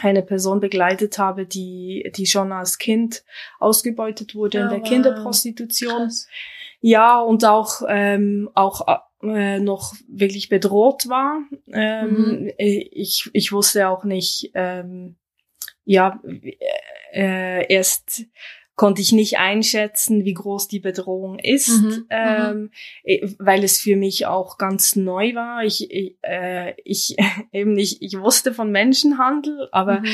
eine 0.00 0.22
Person 0.22 0.60
begleitet 0.60 1.18
habe, 1.18 1.44
die, 1.44 2.10
die 2.16 2.26
schon 2.26 2.52
als 2.52 2.78
Kind 2.78 3.24
ausgebeutet 3.58 4.34
wurde 4.36 4.58
oh, 4.58 4.62
in 4.62 4.68
der 4.68 4.80
wow. 4.80 4.88
Kinderprostitution. 4.88 6.04
Krass. 6.04 6.28
Ja, 6.80 7.20
und 7.20 7.44
auch, 7.44 7.82
ähm, 7.88 8.50
auch 8.54 8.86
äh, 9.22 9.58
noch 9.58 9.94
wirklich 10.08 10.48
bedroht 10.48 11.08
war. 11.08 11.42
Ähm, 11.72 12.42
mhm. 12.42 12.52
ich, 12.56 13.28
ich 13.32 13.52
wusste 13.52 13.88
auch 13.88 14.04
nicht, 14.04 14.50
ähm, 14.54 15.16
ja, 15.84 16.20
äh, 17.12 17.72
erst 17.72 18.26
konnte 18.78 19.02
ich 19.02 19.10
nicht 19.10 19.38
einschätzen, 19.38 20.24
wie 20.24 20.34
groß 20.34 20.68
die 20.68 20.78
Bedrohung 20.78 21.40
ist, 21.40 21.82
mhm, 21.82 21.88
mhm. 21.88 22.06
ähm, 22.10 22.70
weil 23.38 23.64
es 23.64 23.80
für 23.80 23.96
mich 23.96 24.26
auch 24.26 24.56
ganz 24.56 24.94
neu 24.94 25.34
war. 25.34 25.64
Ich, 25.64 25.90
ich, 25.90 26.14
äh, 26.22 26.74
ich 26.84 27.16
eben 27.52 27.74
nicht, 27.74 28.00
ich 28.02 28.18
wusste 28.20 28.54
von 28.54 28.70
Menschenhandel, 28.70 29.68
aber 29.72 29.98
mhm. 29.98 30.06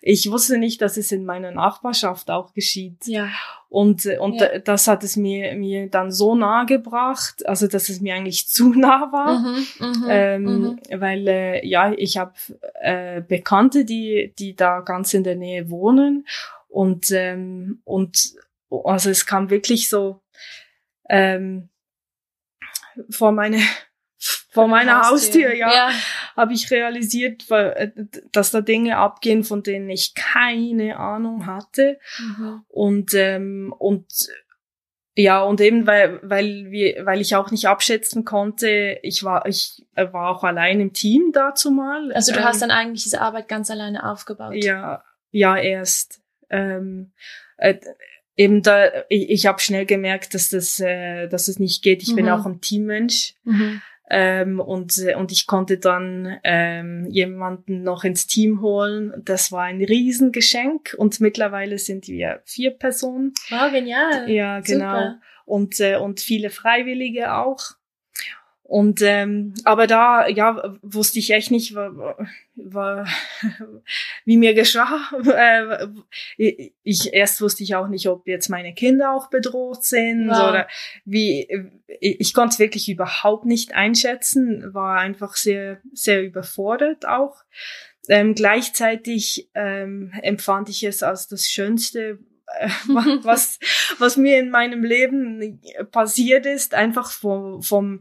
ich 0.00 0.30
wusste 0.30 0.56
nicht, 0.56 0.80
dass 0.82 0.96
es 0.96 1.10
in 1.10 1.26
meiner 1.26 1.50
Nachbarschaft 1.50 2.30
auch 2.30 2.54
geschieht. 2.54 3.06
Ja. 3.06 3.28
Und, 3.68 4.06
und 4.20 4.40
ja. 4.40 4.58
das 4.60 4.86
hat 4.86 5.02
es 5.02 5.16
mir, 5.16 5.56
mir 5.56 5.88
dann 5.88 6.12
so 6.12 6.36
nahe 6.36 6.66
gebracht, 6.66 7.44
also 7.48 7.66
dass 7.66 7.88
es 7.88 8.00
mir 8.00 8.14
eigentlich 8.14 8.46
zu 8.46 8.68
nah 8.74 9.10
war, 9.10 9.40
mhm, 9.40 9.66
mhm 9.80 10.06
ähm, 10.08 10.44
mhm. 10.44 10.78
weil 11.00 11.26
äh, 11.26 11.66
ja, 11.66 11.90
ich 11.90 12.18
habe 12.18 12.34
äh, 12.80 13.20
Bekannte, 13.20 13.84
die, 13.84 14.32
die 14.38 14.54
da 14.54 14.80
ganz 14.80 15.12
in 15.12 15.24
der 15.24 15.34
Nähe 15.34 15.70
wohnen 15.70 16.24
und, 16.72 17.10
ähm, 17.10 17.82
und 17.84 18.34
also 18.84 19.10
es 19.10 19.26
kam 19.26 19.50
wirklich 19.50 19.88
so 19.88 20.22
ähm, 21.08 21.68
vor 23.10 23.32
meine 23.32 23.60
vor 24.50 24.68
meiner 24.68 25.08
Haustür, 25.08 25.48
Haustür 25.48 25.54
ja, 25.54 25.72
ja. 25.72 25.90
habe 26.36 26.52
ich 26.52 26.70
realisiert, 26.70 27.50
äh, 27.50 27.90
dass 28.30 28.52
da 28.52 28.60
Dinge 28.60 28.96
abgehen, 28.98 29.44
von 29.44 29.62
denen 29.62 29.90
ich 29.90 30.14
keine 30.14 30.98
Ahnung 30.98 31.46
hatte. 31.46 31.98
Mhm. 32.18 32.64
Und, 32.68 33.14
ähm, 33.14 33.74
und 33.76 34.06
ja, 35.14 35.42
und 35.42 35.60
eben 35.60 35.86
weil, 35.86 36.20
weil 36.22 36.70
wir, 36.70 37.04
weil 37.04 37.20
ich 37.20 37.34
auch 37.34 37.50
nicht 37.50 37.66
abschätzen 37.66 38.24
konnte, 38.24 38.98
ich 39.02 39.24
war, 39.24 39.46
ich 39.46 39.84
war 39.94 40.30
auch 40.30 40.44
allein 40.44 40.80
im 40.80 40.92
Team 40.92 41.32
dazu 41.32 41.70
mal. 41.70 42.12
Also 42.12 42.32
du 42.32 42.38
ähm, 42.38 42.44
hast 42.44 42.62
dann 42.62 42.70
eigentlich 42.70 43.02
diese 43.02 43.20
Arbeit 43.20 43.48
ganz 43.48 43.70
alleine 43.70 44.08
aufgebaut. 44.08 44.54
Ja, 44.54 45.02
ja, 45.30 45.56
erst 45.56 46.21
ähm, 46.52 47.12
äh, 47.56 47.74
eben 48.36 48.62
da, 48.62 48.88
ich, 49.08 49.30
ich 49.30 49.46
habe 49.46 49.60
schnell 49.60 49.86
gemerkt, 49.86 50.34
dass 50.34 50.50
das, 50.50 50.78
äh, 50.80 51.28
dass 51.28 51.46
das 51.46 51.58
nicht 51.58 51.82
geht. 51.82 52.02
Ich 52.02 52.12
mhm. 52.12 52.16
bin 52.16 52.28
auch 52.30 52.46
ein 52.46 52.60
Teammensch. 52.60 53.34
Mhm. 53.44 53.82
Ähm, 54.14 54.60
und, 54.60 54.98
und 55.16 55.32
ich 55.32 55.46
konnte 55.46 55.78
dann 55.78 56.38
ähm, 56.44 57.06
jemanden 57.08 57.82
noch 57.82 58.04
ins 58.04 58.26
Team 58.26 58.60
holen. 58.60 59.14
Das 59.24 59.52
war 59.52 59.62
ein 59.62 59.82
Riesengeschenk 59.82 60.94
und 60.98 61.20
mittlerweile 61.20 61.78
sind 61.78 62.08
wir 62.08 62.42
vier 62.44 62.72
Personen. 62.72 63.32
Wow, 63.48 63.72
genial. 63.72 64.30
Ja, 64.30 64.60
genau. 64.60 64.96
Super. 64.96 65.20
Und, 65.46 65.80
äh, 65.80 65.96
und 65.96 66.20
viele 66.20 66.50
Freiwillige 66.50 67.34
auch. 67.34 67.72
Und 68.72 69.02
ähm, 69.02 69.52
aber 69.64 69.86
da 69.86 70.26
ja 70.28 70.78
wusste 70.80 71.18
ich 71.18 71.30
echt 71.32 71.50
nicht, 71.50 71.74
war, 71.74 72.16
war, 72.54 73.06
wie 74.24 74.38
mir 74.38 74.54
geschah. 74.54 74.98
Äh, 75.22 75.88
ich 76.82 77.12
erst 77.12 77.42
wusste 77.42 77.64
ich 77.64 77.74
auch 77.74 77.88
nicht, 77.88 78.08
ob 78.08 78.26
jetzt 78.26 78.48
meine 78.48 78.72
Kinder 78.72 79.12
auch 79.12 79.28
bedroht 79.28 79.84
sind 79.84 80.28
wow. 80.28 80.48
oder 80.48 80.68
wie. 81.04 81.46
Ich 82.00 82.32
konnte 82.32 82.54
es 82.54 82.58
wirklich 82.60 82.88
überhaupt 82.88 83.44
nicht 83.44 83.74
einschätzen. 83.74 84.72
War 84.72 84.98
einfach 84.98 85.36
sehr 85.36 85.82
sehr 85.92 86.22
überfordert 86.22 87.06
auch. 87.06 87.42
Ähm, 88.08 88.34
gleichzeitig 88.34 89.50
ähm, 89.54 90.12
empfand 90.22 90.70
ich 90.70 90.82
es 90.82 91.02
als 91.02 91.28
das 91.28 91.46
Schönste, 91.46 92.20
äh, 92.46 92.68
was, 93.22 93.58
was 93.98 94.16
mir 94.16 94.38
in 94.38 94.50
meinem 94.50 94.82
Leben 94.82 95.60
passiert 95.90 96.46
ist, 96.46 96.72
einfach 96.72 97.10
vom, 97.10 97.62
vom 97.62 98.00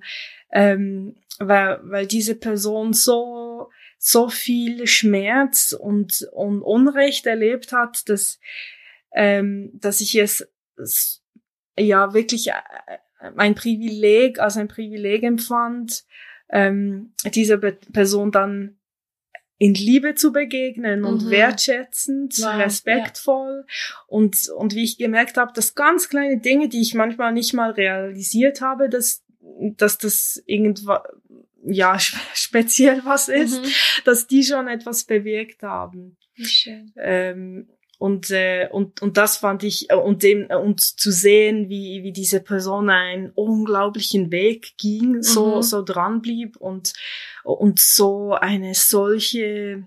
ähm, 0.51 1.15
weil, 1.39 1.79
weil 1.83 2.07
diese 2.07 2.35
Person 2.35 2.93
so, 2.93 3.69
so 3.97 4.29
viel 4.29 4.87
Schmerz 4.87 5.75
und, 5.77 6.27
und 6.31 6.61
Unrecht 6.61 7.25
erlebt 7.25 7.71
hat, 7.71 8.07
dass, 8.09 8.39
ähm, 9.13 9.71
dass 9.73 10.01
ich 10.01 10.15
es 10.15 10.47
ja 11.77 12.13
wirklich 12.13 12.49
äh, 12.49 12.53
ein 13.37 13.55
Privileg, 13.55 14.39
als 14.39 14.57
ein 14.57 14.67
Privileg 14.67 15.23
empfand, 15.23 16.03
ähm, 16.49 17.13
dieser 17.33 17.57
Be 17.57 17.77
Person 17.93 18.31
dann 18.31 18.77
in 19.57 19.75
Liebe 19.75 20.15
zu 20.15 20.31
begegnen 20.31 21.05
und 21.05 21.25
mhm. 21.25 21.29
wertschätzend, 21.29 22.39
wow, 22.39 22.57
respektvoll 22.57 23.65
ja. 23.67 23.95
und 24.07 24.49
und 24.49 24.73
wie 24.73 24.83
ich 24.83 24.97
gemerkt 24.97 25.37
habe, 25.37 25.53
dass 25.53 25.75
ganz 25.75 26.09
kleine 26.09 26.39
Dinge, 26.39 26.67
die 26.67 26.81
ich 26.81 26.95
manchmal 26.95 27.31
nicht 27.31 27.53
mal 27.53 27.69
realisiert 27.69 28.61
habe, 28.61 28.89
dass 28.89 29.23
dass 29.77 29.97
das 29.97 30.41
irgendwas, 30.45 31.01
ja, 31.63 31.97
speziell 32.33 33.01
was 33.05 33.29
ist, 33.29 33.63
mhm. 33.63 33.69
dass 34.05 34.27
die 34.27 34.43
schon 34.43 34.67
etwas 34.67 35.03
bewirkt 35.03 35.63
haben. 35.63 36.17
Schön. 36.35 36.93
Ähm, 36.97 37.67
und, 38.01 38.31
äh, 38.31 38.67
und, 38.71 39.03
und 39.03 39.17
das 39.17 39.37
fand 39.37 39.61
ich, 39.61 39.91
äh, 39.91 39.95
und 39.95 40.23
dem, 40.23 40.49
äh, 40.49 40.55
und 40.55 40.81
zu 40.81 41.11
sehen, 41.11 41.69
wie, 41.69 42.01
wie 42.01 42.11
diese 42.11 42.41
Person 42.41 42.89
einen 42.89 43.29
unglaublichen 43.29 44.31
Weg 44.31 44.75
ging, 44.79 45.21
so, 45.21 45.57
mhm. 45.57 45.61
so 45.61 45.83
dran 45.83 46.19
blieb 46.19 46.57
und, 46.57 46.93
und 47.43 47.79
so 47.79 48.33
eine 48.33 48.73
solche, 48.73 49.83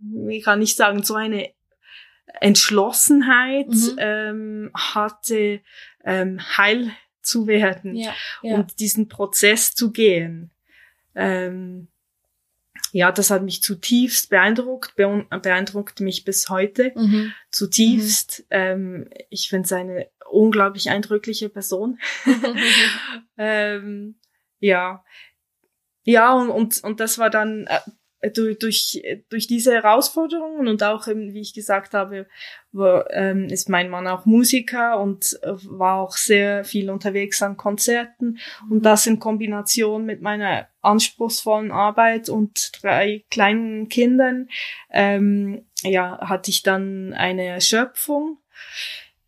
wie 0.00 0.40
kann 0.40 0.62
ich 0.62 0.74
sagen, 0.74 1.04
so 1.04 1.14
eine 1.14 1.52
Entschlossenheit 2.40 3.68
mhm. 3.68 3.96
ähm, 3.98 4.70
hatte, 4.74 5.60
ähm, 6.04 6.40
heil 6.56 6.90
zu 7.22 7.46
werden 7.46 7.94
ja, 7.94 8.14
ja. 8.42 8.56
und 8.56 8.80
diesen 8.80 9.08
Prozess 9.08 9.74
zu 9.74 9.92
gehen. 9.92 10.50
Ähm, 11.14 11.88
ja, 12.92 13.10
das 13.10 13.30
hat 13.30 13.42
mich 13.42 13.62
zutiefst 13.62 14.28
beeindruckt, 14.28 14.96
beeindruckt 14.96 16.00
mich 16.00 16.24
bis 16.24 16.50
heute 16.50 16.92
mhm. 16.94 17.32
zutiefst. 17.50 18.40
Mhm. 18.40 18.46
Ähm, 18.50 19.10
ich 19.30 19.48
finde 19.48 19.64
es 19.64 19.72
eine 19.72 20.08
unglaublich 20.30 20.90
eindrückliche 20.90 21.48
Person. 21.48 21.98
ähm, 23.38 24.16
ja, 24.58 25.04
ja 26.04 26.34
und, 26.34 26.50
und 26.50 26.84
und 26.84 27.00
das 27.00 27.18
war 27.18 27.30
dann 27.30 27.66
äh, 27.66 27.80
durch, 28.30 28.58
durch, 28.58 29.02
durch 29.28 29.46
diese 29.46 29.72
Herausforderungen 29.72 30.68
und 30.68 30.82
auch, 30.82 31.08
eben, 31.08 31.34
wie 31.34 31.40
ich 31.40 31.54
gesagt 31.54 31.92
habe, 31.94 32.26
wo, 32.70 33.02
ähm, 33.10 33.46
ist 33.48 33.68
mein 33.68 33.90
Mann 33.90 34.06
auch 34.06 34.26
Musiker 34.26 35.00
und 35.00 35.38
äh, 35.42 35.52
war 35.64 35.96
auch 35.96 36.16
sehr 36.16 36.64
viel 36.64 36.90
unterwegs 36.90 37.42
an 37.42 37.56
Konzerten. 37.56 38.38
Und 38.70 38.78
mhm. 38.78 38.82
das 38.82 39.06
in 39.06 39.18
Kombination 39.18 40.04
mit 40.04 40.22
meiner 40.22 40.68
anspruchsvollen 40.80 41.72
Arbeit 41.72 42.28
und 42.28 42.70
drei 42.82 43.24
kleinen 43.30 43.88
Kindern, 43.88 44.48
ähm, 44.90 45.66
ja, 45.82 46.18
hatte 46.20 46.50
ich 46.50 46.62
dann 46.62 47.12
eine 47.14 47.46
Erschöpfung. 47.46 48.38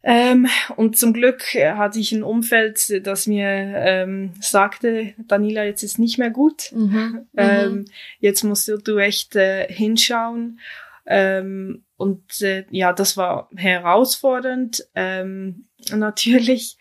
Ähm, 0.06 0.46
und 0.76 0.98
zum 0.98 1.14
Glück 1.14 1.42
hatte 1.54 1.98
ich 1.98 2.12
ein 2.12 2.22
Umfeld, 2.22 3.06
das 3.06 3.26
mir 3.26 3.48
ähm, 3.48 4.34
sagte, 4.38 5.14
Daniela, 5.16 5.64
jetzt 5.64 5.82
ist 5.82 5.98
nicht 5.98 6.18
mehr 6.18 6.30
gut. 6.30 6.70
Mhm, 6.72 7.26
ähm, 7.36 7.72
mhm. 7.72 7.84
jetzt 8.20 8.42
musst 8.44 8.68
du 8.68 8.98
echt 8.98 9.34
äh, 9.34 9.66
hinschauen. 9.72 10.60
Ähm, 11.06 11.84
und 11.96 12.42
äh, 12.42 12.66
ja, 12.70 12.92
das 12.92 13.16
war 13.16 13.48
herausfordernd, 13.56 14.86
ähm, 14.94 15.68
natürlich. 15.90 16.76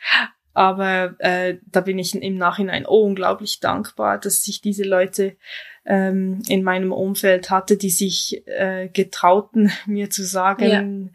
Aber 0.53 1.15
äh, 1.19 1.57
da 1.65 1.81
bin 1.81 1.97
ich 1.97 2.13
im 2.13 2.35
Nachhinein 2.35 2.85
unglaublich 2.85 3.59
dankbar, 3.61 4.19
dass 4.19 4.43
sich 4.43 4.61
diese 4.61 4.83
Leute 4.83 5.37
ähm, 5.85 6.41
in 6.47 6.63
meinem 6.63 6.91
Umfeld 6.91 7.49
hatte, 7.49 7.75
die 7.75 7.89
sich 7.89 8.47
äh, 8.47 8.87
getrauten, 8.89 9.71
mir 9.85 10.09
zu 10.09 10.23
sagen, 10.23 11.13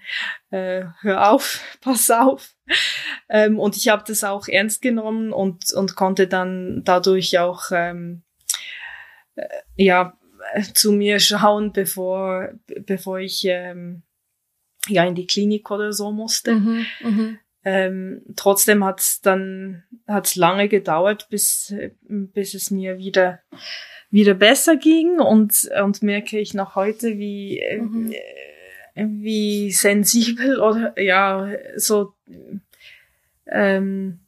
ja. 0.51 0.59
äh, 0.59 0.87
hör 1.01 1.31
auf, 1.31 1.63
pass 1.81 2.11
auf. 2.11 2.55
Ähm, 3.29 3.59
und 3.59 3.77
ich 3.77 3.89
habe 3.89 4.05
das 4.07 4.25
auch 4.25 4.49
ernst 4.49 4.83
genommen 4.83 5.33
und, 5.33 5.73
und 5.73 5.97
konnte 5.97 6.27
dann 6.27 6.83
dadurch 6.85 7.39
auch 7.39 7.71
ähm, 7.73 8.23
äh, 9.37 9.47
ja 9.77 10.15
zu 10.75 10.93
mir 10.93 11.19
schauen, 11.19 11.73
bevor, 11.73 12.51
bevor 12.87 13.19
ich 13.19 13.45
ähm, 13.45 14.03
ja 14.87 15.05
in 15.05 15.15
die 15.15 15.27
Klinik 15.27 15.71
oder 15.71 15.93
so 15.93 16.13
musste. 16.13 16.55
Mhm, 16.55 16.87
mh. 17.03 17.39
Ähm, 17.65 18.23
trotzdem 18.37 18.85
hat 18.85 19.01
es 19.01 19.21
dann 19.21 19.83
hat's 20.07 20.37
lange 20.37 20.69
gedauert, 20.69 21.27
bis, 21.29 21.75
bis 22.01 22.55
es 22.55 22.71
mir 22.71 22.99
wieder 22.99 23.41
wieder 24.11 24.35
besser 24.35 24.77
ging 24.77 25.21
und, 25.21 25.69
und 25.83 26.03
merke 26.03 26.39
ich 26.39 26.55
noch 26.55 26.75
heute, 26.75 27.19
wie, 27.19 27.63
mhm. 27.79 28.13
äh, 28.95 29.07
wie 29.07 29.71
sensibel 29.71 30.61
oder 30.61 30.99
ja, 31.01 31.51
so, 31.77 32.15
ähm, 33.47 34.21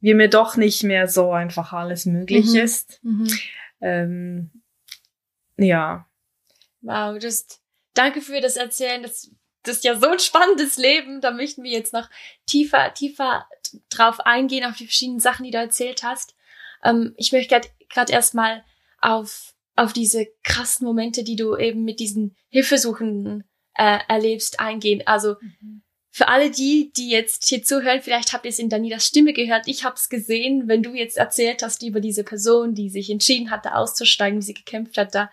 wie 0.00 0.14
mir 0.14 0.28
doch 0.28 0.56
nicht 0.56 0.82
mehr 0.82 1.06
so 1.06 1.32
einfach 1.32 1.72
alles 1.72 2.06
möglich 2.06 2.46
mhm. 2.46 2.56
ist. 2.56 3.00
Mhm. 3.02 3.38
Ähm, 3.80 4.50
ja. 5.56 6.06
Wow, 6.80 7.18
das, 7.18 7.60
danke 7.94 8.20
für 8.20 8.40
das 8.40 8.56
Erzählen. 8.56 9.02
Das, 9.02 9.30
das 9.62 9.76
ist 9.76 9.84
ja 9.84 9.96
so 9.96 10.08
ein 10.08 10.18
spannendes 10.18 10.76
Leben. 10.76 11.20
Da 11.20 11.30
möchten 11.30 11.62
wir 11.62 11.70
jetzt 11.70 11.92
noch 11.92 12.10
tiefer, 12.46 12.92
tiefer 12.94 13.46
drauf 13.88 14.18
eingehen, 14.20 14.64
auf 14.64 14.76
die 14.76 14.86
verschiedenen 14.86 15.20
Sachen, 15.20 15.44
die 15.44 15.52
du 15.52 15.58
erzählt 15.58 16.02
hast. 16.02 16.34
Ähm, 16.82 17.14
ich 17.16 17.30
möchte 17.30 17.60
gerade 17.88 18.12
erstmal 18.12 18.64
auf, 19.02 19.54
auf 19.76 19.92
diese 19.92 20.26
krassen 20.42 20.86
Momente, 20.86 21.24
die 21.24 21.36
du 21.36 21.56
eben 21.56 21.84
mit 21.84 22.00
diesen 22.00 22.36
Hilfesuchenden 22.48 23.44
äh, 23.74 23.98
erlebst, 24.08 24.60
eingehen. 24.60 25.02
Also 25.06 25.36
mhm. 25.40 25.82
für 26.10 26.28
alle 26.28 26.50
die, 26.50 26.92
die 26.96 27.10
jetzt 27.10 27.46
hier 27.46 27.62
zuhören, 27.62 28.00
vielleicht 28.00 28.32
habt 28.32 28.44
ihr 28.44 28.50
es 28.50 28.58
in 28.58 28.68
Danilas 28.68 29.06
Stimme 29.06 29.32
gehört. 29.32 29.66
Ich 29.66 29.84
habe 29.84 29.96
es 29.96 30.08
gesehen, 30.08 30.68
wenn 30.68 30.82
du 30.82 30.94
jetzt 30.94 31.18
erzählt 31.18 31.62
hast 31.62 31.82
über 31.82 32.00
diese 32.00 32.24
Person, 32.24 32.74
die 32.74 32.88
sich 32.88 33.10
entschieden 33.10 33.50
hatte, 33.50 33.74
auszusteigen, 33.74 34.38
wie 34.38 34.44
sie 34.44 34.54
gekämpft 34.54 34.96
hat, 34.96 35.14
da 35.14 35.30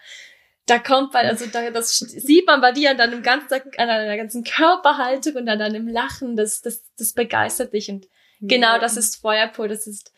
da 0.70 0.78
kommt 0.78 1.14
man, 1.14 1.26
also 1.26 1.48
da, 1.48 1.72
das 1.72 1.98
sieht 1.98 2.46
man 2.46 2.62
bei 2.62 2.72
dir 2.72 2.92
an 2.92 2.98
deinem 2.98 3.24
ganzen, 3.24 3.54
an 3.54 3.88
deiner 3.88 4.18
ganzen 4.18 4.44
Körperhaltung 4.44 5.36
und 5.36 5.50
an 5.50 5.60
deinem 5.60 5.88
Lachen, 5.88 6.36
das, 6.36 6.62
das, 6.62 6.84
das 6.98 7.14
begeistert 7.14 7.74
dich 7.74 7.90
und 7.90 8.08
genau 8.40 8.78
das 8.80 8.98
ist 8.98 9.16
Feuerpol, 9.16 9.68
das 9.68 9.88
ist 9.88 10.14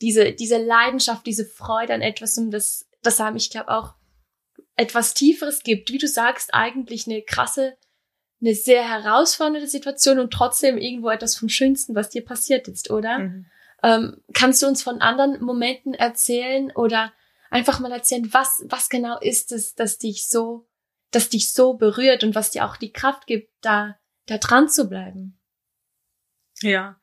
diese, 0.00 0.32
diese 0.32 0.58
Leidenschaft, 0.58 1.24
diese 1.26 1.46
Freude 1.46 1.94
an 1.94 2.02
etwas 2.02 2.36
und 2.36 2.50
das, 2.50 2.86
das 3.06 3.20
haben, 3.20 3.36
ich 3.36 3.50
glaube 3.50 3.68
auch 3.68 3.94
etwas 4.76 5.14
Tieferes 5.14 5.62
gibt. 5.62 5.90
Wie 5.90 5.98
du 5.98 6.08
sagst, 6.08 6.52
eigentlich 6.52 7.06
eine 7.06 7.22
krasse, 7.22 7.76
eine 8.40 8.54
sehr 8.54 8.88
herausfordernde 8.88 9.66
Situation 9.66 10.18
und 10.18 10.32
trotzdem 10.32 10.78
irgendwo 10.78 11.10
etwas 11.10 11.36
vom 11.36 11.48
Schönsten, 11.48 11.94
was 11.94 12.10
dir 12.10 12.24
passiert 12.24 12.68
ist, 12.68 12.90
oder? 12.90 13.20
Mhm. 13.20 13.46
Ähm, 13.82 14.22
kannst 14.32 14.62
du 14.62 14.66
uns 14.66 14.82
von 14.82 15.00
anderen 15.00 15.42
Momenten 15.42 15.94
erzählen 15.94 16.70
oder 16.72 17.12
einfach 17.50 17.80
mal 17.80 17.92
erzählen, 17.92 18.32
was, 18.32 18.64
was 18.66 18.88
genau 18.88 19.18
ist 19.20 19.52
es, 19.52 19.74
das 19.74 19.98
dich 19.98 20.26
so, 20.26 20.66
das 21.10 21.28
dich 21.28 21.52
so 21.52 21.74
berührt 21.74 22.24
und 22.24 22.34
was 22.34 22.50
dir 22.50 22.64
auch 22.64 22.76
die 22.76 22.92
Kraft 22.92 23.26
gibt, 23.26 23.52
da, 23.60 23.98
da 24.26 24.38
dran 24.38 24.68
zu 24.68 24.88
bleiben? 24.88 25.38
Ja. 26.60 26.98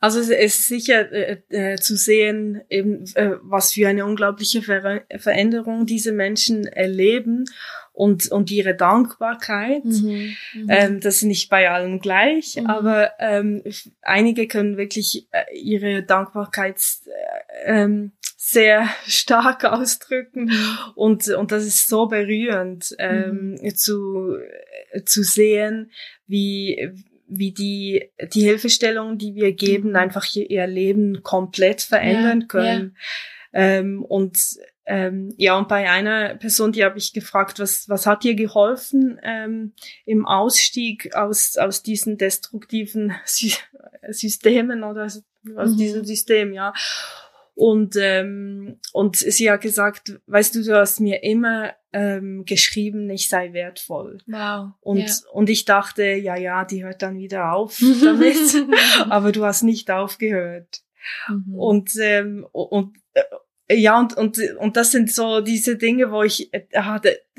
Also 0.00 0.20
es 0.20 0.28
ist 0.28 0.68
sicher 0.68 1.10
äh, 1.12 1.38
äh, 1.48 1.76
zu 1.76 1.96
sehen, 1.96 2.60
eben, 2.70 3.04
äh, 3.14 3.32
was 3.42 3.72
für 3.72 3.88
eine 3.88 4.04
unglaubliche 4.04 4.62
Ver 4.62 5.02
Veränderung 5.18 5.86
diese 5.86 6.12
Menschen 6.12 6.66
erleben 6.66 7.46
und, 7.92 8.30
und 8.30 8.50
ihre 8.52 8.76
Dankbarkeit. 8.76 9.84
Mhm, 9.84 10.36
mhm. 10.54 10.66
ähm, 10.68 11.00
das 11.00 11.16
ist 11.16 11.22
nicht 11.24 11.50
bei 11.50 11.68
allen 11.68 11.98
gleich, 11.98 12.56
mhm. 12.56 12.66
aber 12.66 13.12
ähm, 13.18 13.64
einige 14.02 14.46
können 14.46 14.76
wirklich 14.76 15.26
äh, 15.32 15.58
ihre 15.58 16.04
Dankbarkeit 16.04 16.80
äh, 17.64 17.82
ähm, 17.82 18.12
sehr 18.36 18.88
stark 19.06 19.64
ausdrücken 19.64 20.44
mhm. 20.44 20.78
und, 20.94 21.28
und 21.28 21.50
das 21.50 21.66
ist 21.66 21.88
so 21.88 22.06
berührend 22.06 22.94
ähm, 23.00 23.58
mhm. 23.60 23.74
zu, 23.74 24.36
zu 25.04 25.24
sehen, 25.24 25.90
wie, 26.28 26.92
wie 27.28 27.52
die, 27.52 28.10
die 28.32 28.42
Hilfestellungen, 28.42 29.18
die 29.18 29.34
wir 29.34 29.52
geben, 29.52 29.90
mhm. 29.90 29.96
einfach 29.96 30.26
ihr 30.34 30.66
Leben 30.66 31.22
komplett 31.22 31.82
verändern 31.82 32.42
ja, 32.42 32.46
können. 32.46 32.96
Ja. 33.52 33.60
Ähm, 33.60 34.04
und 34.04 34.38
ähm, 34.90 35.34
ja, 35.36 35.58
und 35.58 35.68
bei 35.68 35.90
einer 35.90 36.36
Person, 36.36 36.72
die 36.72 36.82
habe 36.82 36.96
ich 36.96 37.12
gefragt, 37.12 37.58
was, 37.58 37.90
was 37.90 38.06
hat 38.06 38.24
dir 38.24 38.34
geholfen 38.34 39.20
ähm, 39.22 39.74
im 40.06 40.24
Ausstieg 40.24 41.14
aus, 41.14 41.58
aus 41.58 41.82
diesen 41.82 42.16
destruktiven 42.16 43.14
Sy 43.26 43.52
Systemen 44.10 44.84
oder 44.84 45.04
aus, 45.04 45.22
aus 45.56 45.72
mhm. 45.72 45.76
diesem 45.76 46.04
System, 46.06 46.54
ja. 46.54 46.72
Und, 47.58 47.96
ähm, 48.00 48.78
und 48.92 49.16
sie 49.16 49.50
hat 49.50 49.62
gesagt, 49.62 50.20
weißt 50.28 50.54
du, 50.54 50.62
du 50.62 50.76
hast 50.76 51.00
mir 51.00 51.24
immer 51.24 51.72
ähm, 51.92 52.44
geschrieben, 52.44 53.10
ich 53.10 53.28
sei 53.28 53.52
wertvoll. 53.52 54.18
Wow. 54.28 54.74
Und, 54.78 54.98
yeah. 54.98 55.16
und 55.32 55.50
ich 55.50 55.64
dachte, 55.64 56.04
ja, 56.04 56.36
ja, 56.36 56.64
die 56.64 56.84
hört 56.84 57.02
dann 57.02 57.18
wieder 57.18 57.52
auf 57.52 57.76
damit. 58.04 58.36
aber 59.10 59.32
du 59.32 59.44
hast 59.44 59.64
nicht 59.64 59.90
aufgehört. 59.90 60.82
Mhm. 61.28 61.54
Und, 61.58 61.90
ähm, 62.00 62.46
und 62.52 62.96
äh, 63.14 63.76
ja, 63.76 63.98
und, 63.98 64.16
und, 64.16 64.38
und 64.60 64.76
das 64.76 64.92
sind 64.92 65.10
so 65.10 65.40
diese 65.40 65.76
Dinge, 65.76 66.12
wo 66.12 66.22
ich, 66.22 66.54
äh, 66.54 66.62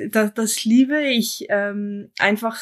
das, 0.10 0.34
das 0.34 0.66
liebe 0.66 1.00
ich, 1.02 1.46
ähm, 1.48 2.12
einfach 2.20 2.60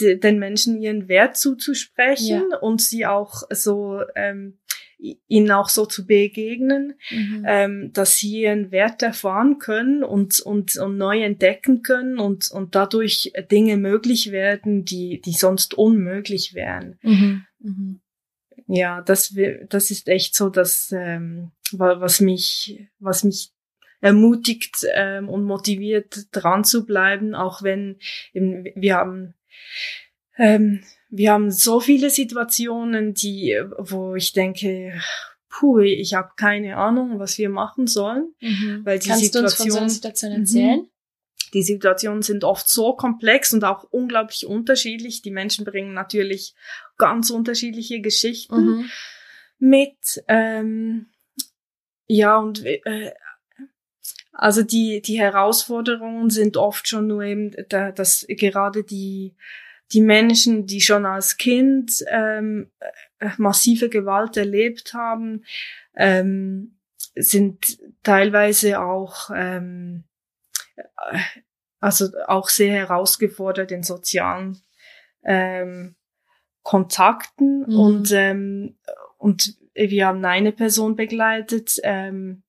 den 0.00 0.40
Menschen 0.40 0.80
ihren 0.80 1.06
Wert 1.06 1.36
zuzusprechen 1.36 2.44
ja. 2.50 2.58
und 2.58 2.80
sie 2.80 3.06
auch 3.06 3.42
so 3.50 4.00
ähm, 4.16 4.58
ihnen 4.98 5.50
auch 5.52 5.68
so 5.68 5.86
zu 5.86 6.06
begegnen, 6.06 6.94
mhm. 7.10 7.44
ähm, 7.46 7.92
dass 7.92 8.16
sie 8.16 8.42
ihren 8.42 8.70
Wert 8.72 9.02
erfahren 9.02 9.58
können 9.58 10.02
und, 10.02 10.40
und, 10.40 10.76
und 10.76 10.98
neu 10.98 11.22
entdecken 11.22 11.82
können 11.82 12.18
und, 12.18 12.50
und 12.50 12.74
dadurch 12.74 13.32
Dinge 13.50 13.76
möglich 13.76 14.32
werden, 14.32 14.84
die, 14.84 15.20
die 15.20 15.32
sonst 15.32 15.74
unmöglich 15.74 16.54
wären. 16.54 16.98
Mhm. 17.02 17.44
Mhm. 17.60 18.00
Ja, 18.66 19.00
das, 19.00 19.34
das 19.68 19.90
ist 19.90 20.08
echt 20.08 20.34
so, 20.34 20.50
dass, 20.50 20.92
ähm, 20.92 21.52
was 21.72 22.20
mich, 22.20 22.88
was 22.98 23.24
mich 23.24 23.52
ermutigt 24.00 24.86
ähm, 24.94 25.28
und 25.28 25.44
motiviert, 25.44 26.26
dran 26.32 26.64
zu 26.64 26.84
bleiben, 26.84 27.34
auch 27.34 27.62
wenn 27.62 27.98
eben, 28.32 28.64
wir 28.74 28.96
haben 28.96 29.34
ähm, 30.36 30.82
wir 31.08 31.32
haben 31.32 31.50
so 31.50 31.80
viele 31.80 32.10
Situationen, 32.10 33.14
die, 33.14 33.60
wo 33.78 34.14
ich 34.14 34.32
denke, 34.32 35.00
puh, 35.48 35.78
ich 35.80 36.14
habe 36.14 36.30
keine 36.36 36.76
Ahnung, 36.76 37.18
was 37.18 37.38
wir 37.38 37.48
machen 37.48 37.86
sollen, 37.86 38.34
mhm. 38.40 38.82
weil 38.84 38.98
die 38.98 39.08
Kannst 39.08 39.24
Situation, 39.24 39.68
du 39.68 39.74
uns 39.74 39.78
von 39.78 39.88
so 39.88 39.94
Situation 39.94 40.32
erzählen? 40.32 40.80
Mhm. 40.80 40.88
Die 41.54 41.62
Situationen 41.62 42.22
sind 42.22 42.44
oft 42.44 42.68
so 42.68 42.92
komplex 42.92 43.54
und 43.54 43.64
auch 43.64 43.84
unglaublich 43.84 44.46
unterschiedlich. 44.46 45.22
Die 45.22 45.30
Menschen 45.30 45.64
bringen 45.64 45.94
natürlich 45.94 46.54
ganz 46.98 47.30
unterschiedliche 47.30 48.00
Geschichten 48.00 48.66
mhm. 48.66 48.90
mit. 49.58 49.96
Ähm, 50.28 51.06
ja, 52.06 52.36
und 52.36 52.64
äh, 52.66 53.12
also 54.32 54.62
die, 54.62 55.00
die 55.00 55.18
Herausforderungen 55.18 56.28
sind 56.28 56.58
oft 56.58 56.86
schon 56.86 57.06
nur 57.06 57.22
eben, 57.22 57.54
da, 57.70 57.92
dass 57.92 58.26
gerade 58.28 58.84
die 58.84 59.34
die 59.92 60.02
Menschen, 60.02 60.66
die 60.66 60.80
schon 60.80 61.06
als 61.06 61.36
Kind 61.36 62.04
ähm, 62.10 62.70
äh, 63.18 63.30
massive 63.38 63.88
Gewalt 63.88 64.36
erlebt 64.36 64.92
haben, 64.94 65.44
ähm, 65.96 66.78
sind 67.14 67.78
teilweise 68.02 68.80
auch 68.80 69.30
ähm, 69.34 70.04
äh, 70.76 71.18
also 71.80 72.08
auch 72.26 72.48
sehr 72.48 72.72
herausgefordert 72.72 73.70
in 73.70 73.82
sozialen 73.82 74.60
ähm, 75.24 75.94
Kontakten 76.62 77.64
mhm. 77.68 77.78
und 77.78 78.12
ähm, 78.12 78.78
und 79.16 79.56
wir 79.74 80.06
haben 80.06 80.24
eine 80.24 80.52
Person 80.52 80.96
begleitet, 80.96 81.78
ähm, 81.82 82.42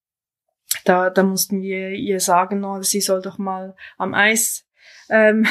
da, 0.86 1.10
da 1.10 1.24
mussten 1.24 1.62
wir 1.62 1.92
ihr 1.92 2.20
sagen, 2.20 2.64
oh, 2.64 2.82
sie 2.82 3.02
soll 3.02 3.22
doch 3.22 3.38
mal 3.38 3.76
am 3.98 4.14
Eis 4.14 4.66
ähm, 5.10 5.48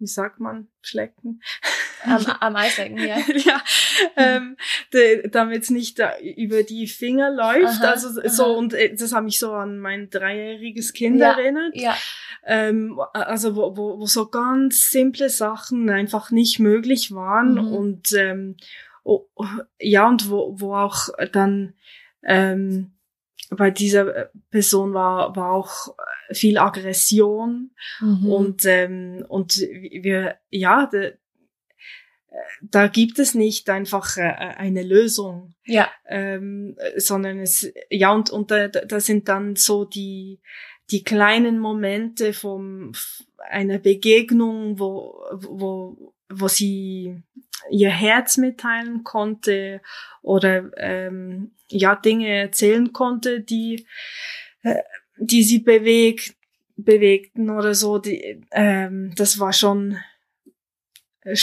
wie 0.00 0.06
sagt 0.06 0.40
man, 0.40 0.68
schlecken. 0.80 1.42
Am, 2.04 2.24
am 2.40 2.56
Eislecken, 2.56 2.98
ja. 2.98 3.18
ja, 3.34 3.62
ähm, 4.16 4.56
damit 5.30 5.62
es 5.64 5.70
nicht 5.70 5.98
da 5.98 6.18
über 6.18 6.62
die 6.62 6.86
Finger 6.86 7.30
läuft. 7.30 7.82
Aha, 7.82 7.90
also 7.90 8.08
so, 8.28 8.44
aha. 8.44 8.52
und 8.52 8.72
äh, 8.72 8.94
das 8.94 9.12
hat 9.12 9.24
mich 9.24 9.38
so 9.38 9.52
an 9.52 9.78
mein 9.78 10.08
dreijähriges 10.08 10.94
Kind 10.94 11.18
ja, 11.18 11.32
erinnert. 11.32 11.76
Ja. 11.76 11.94
Ähm, 12.44 12.98
also 13.12 13.54
wo, 13.54 13.76
wo, 13.76 13.98
wo 13.98 14.06
so 14.06 14.28
ganz 14.28 14.88
simple 14.88 15.28
Sachen 15.28 15.90
einfach 15.90 16.30
nicht 16.30 16.58
möglich 16.58 17.12
waren 17.12 17.52
mhm. 17.52 17.72
und 17.72 18.12
ähm, 18.14 18.56
oh, 19.04 19.26
ja, 19.78 20.08
und 20.08 20.30
wo, 20.30 20.58
wo 20.58 20.74
auch 20.74 21.08
dann 21.32 21.74
ähm, 22.22 22.92
bei 23.50 23.70
dieser 23.70 24.30
Person 24.50 24.94
war, 24.94 25.34
war 25.34 25.52
auch 25.52 25.94
viel 26.32 26.58
Aggression 26.58 27.72
mhm. 28.00 28.30
und, 28.30 28.64
ähm, 28.64 29.24
und 29.28 29.58
wir, 29.58 30.36
ja, 30.50 30.86
de, 30.86 31.14
da 32.62 32.86
gibt 32.86 33.18
es 33.18 33.34
nicht 33.34 33.68
einfach 33.68 34.16
äh, 34.16 34.22
eine 34.22 34.84
Lösung, 34.84 35.54
ja. 35.64 35.90
ähm, 36.06 36.76
sondern 36.96 37.40
es, 37.40 37.72
ja, 37.90 38.12
und, 38.12 38.30
und 38.30 38.50
da, 38.50 38.68
da 38.68 39.00
sind 39.00 39.28
dann 39.28 39.56
so 39.56 39.84
die, 39.84 40.40
die 40.90 41.02
kleinen 41.02 41.58
Momente 41.58 42.32
vom, 42.32 42.92
einer 43.48 43.78
Begegnung, 43.78 44.78
wo, 44.78 45.24
wo, 45.32 46.14
wo 46.30 46.48
sie 46.48 47.22
ihr 47.70 47.90
Herz 47.90 48.36
mitteilen 48.36 49.04
konnte 49.04 49.80
oder 50.22 50.70
ähm, 50.76 51.52
ja 51.68 51.94
Dinge 51.96 52.28
erzählen 52.28 52.92
konnte, 52.92 53.40
die 53.40 53.86
äh, 54.62 54.82
die 55.18 55.42
sie 55.42 55.58
bewegt, 55.58 56.34
bewegten 56.76 57.50
oder 57.50 57.74
so, 57.74 57.98
die, 57.98 58.42
ähm, 58.52 59.12
das 59.16 59.38
war 59.38 59.52
schon 59.52 59.98
äh, 61.22 61.36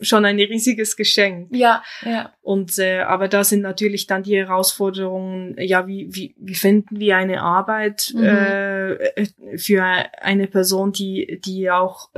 schon 0.00 0.24
ein 0.24 0.36
riesiges 0.36 0.96
Geschenk. 0.96 1.54
Ja, 1.54 1.82
ja. 2.02 2.32
Und 2.40 2.78
äh, 2.78 3.00
aber 3.00 3.28
da 3.28 3.42
sind 3.42 3.62
natürlich 3.62 4.06
dann 4.06 4.22
die 4.22 4.36
Herausforderungen, 4.36 5.56
ja, 5.58 5.86
wie 5.86 6.08
wie 6.10 6.34
wie 6.38 6.54
finden 6.54 7.00
wir 7.00 7.16
eine 7.16 7.42
Arbeit 7.42 8.12
mhm. 8.14 8.24
äh, 8.24 9.26
für 9.56 9.82
eine 9.82 10.46
Person, 10.46 10.92
die 10.92 11.40
die 11.44 11.70
auch 11.70 12.10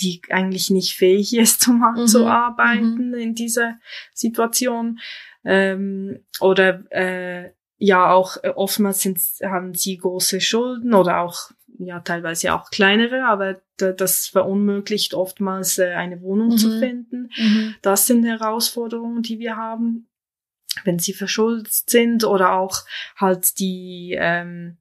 die 0.00 0.22
eigentlich 0.30 0.70
nicht 0.70 0.94
fähig 0.94 1.34
ist, 1.36 1.60
zum 1.60 1.80
mhm. 1.80 2.06
zu 2.06 2.26
arbeiten 2.26 3.08
mhm. 3.08 3.14
in 3.14 3.34
dieser 3.34 3.78
Situation 4.14 5.00
ähm, 5.44 6.20
oder 6.40 6.84
äh, 6.90 7.50
ja 7.78 8.12
auch 8.12 8.36
oftmals 8.54 9.00
sind 9.00 9.18
haben 9.42 9.74
sie 9.74 9.96
große 9.96 10.40
Schulden 10.40 10.94
oder 10.94 11.20
auch 11.20 11.50
ja 11.78 12.00
teilweise 12.00 12.54
auch 12.54 12.70
kleinere, 12.70 13.24
aber 13.24 13.60
das 13.76 14.28
verunmöglicht 14.28 15.14
oftmals 15.14 15.78
äh, 15.78 15.92
eine 15.94 16.22
Wohnung 16.22 16.50
mhm. 16.50 16.58
zu 16.58 16.78
finden. 16.78 17.30
Mhm. 17.36 17.74
Das 17.82 18.06
sind 18.06 18.24
Herausforderungen, 18.24 19.22
die 19.22 19.38
wir 19.40 19.56
haben, 19.56 20.08
wenn 20.84 20.98
sie 20.98 21.12
verschuldet 21.12 21.72
sind 21.72 22.24
oder 22.24 22.52
auch 22.52 22.84
halt 23.16 23.58
die 23.58 24.16
ähm, 24.18 24.78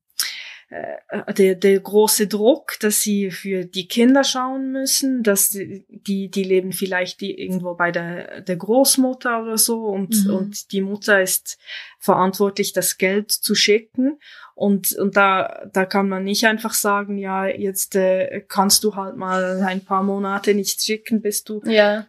äh, 0.72 1.34
der, 1.34 1.56
der 1.56 1.82
große 1.82 2.28
Druck, 2.28 2.80
dass 2.80 3.02
sie 3.02 3.30
für 3.30 3.66
die 3.66 3.90
Kinder 3.90 4.24
schauen 4.24 4.72
müssen, 4.72 5.22
dass 5.22 5.50
die, 5.50 5.86
die, 5.90 6.32
die 6.32 6.44
leben 6.44 6.72
vielleicht 6.72 7.22
irgendwo 7.22 7.74
bei 7.74 7.92
der, 7.92 8.40
der 8.40 8.56
Großmutter 8.56 9.44
oder 9.44 9.58
so 9.58 9.88
und, 9.88 10.26
mhm. 10.26 10.34
und 10.34 10.72
die 10.72 10.80
Mutter 10.80 11.22
ist 11.22 11.58
verantwortlich, 12.00 12.72
das 12.72 12.98
Geld 12.98 13.32
zu 13.32 13.54
schicken. 13.54 14.18
Und, 14.56 14.94
und 14.94 15.18
da, 15.18 15.66
da 15.74 15.86
kann 15.86 16.08
man 16.08 16.24
nicht 16.24 16.46
einfach 16.46 16.74
sagen, 16.74 17.18
ja, 17.18 17.48
jetzt 17.48 17.98
äh, 17.98 18.46
kannst 18.48 18.86
du 18.86 18.96
halt 18.96 19.18
mal 19.18 19.62
ein 19.62 19.84
paar 19.84 20.04
Monate 20.04 20.54
nichts 20.54 20.86
schicken, 20.86 21.22
bis 21.22 21.44
du 21.44 21.62
ja 21.66 22.08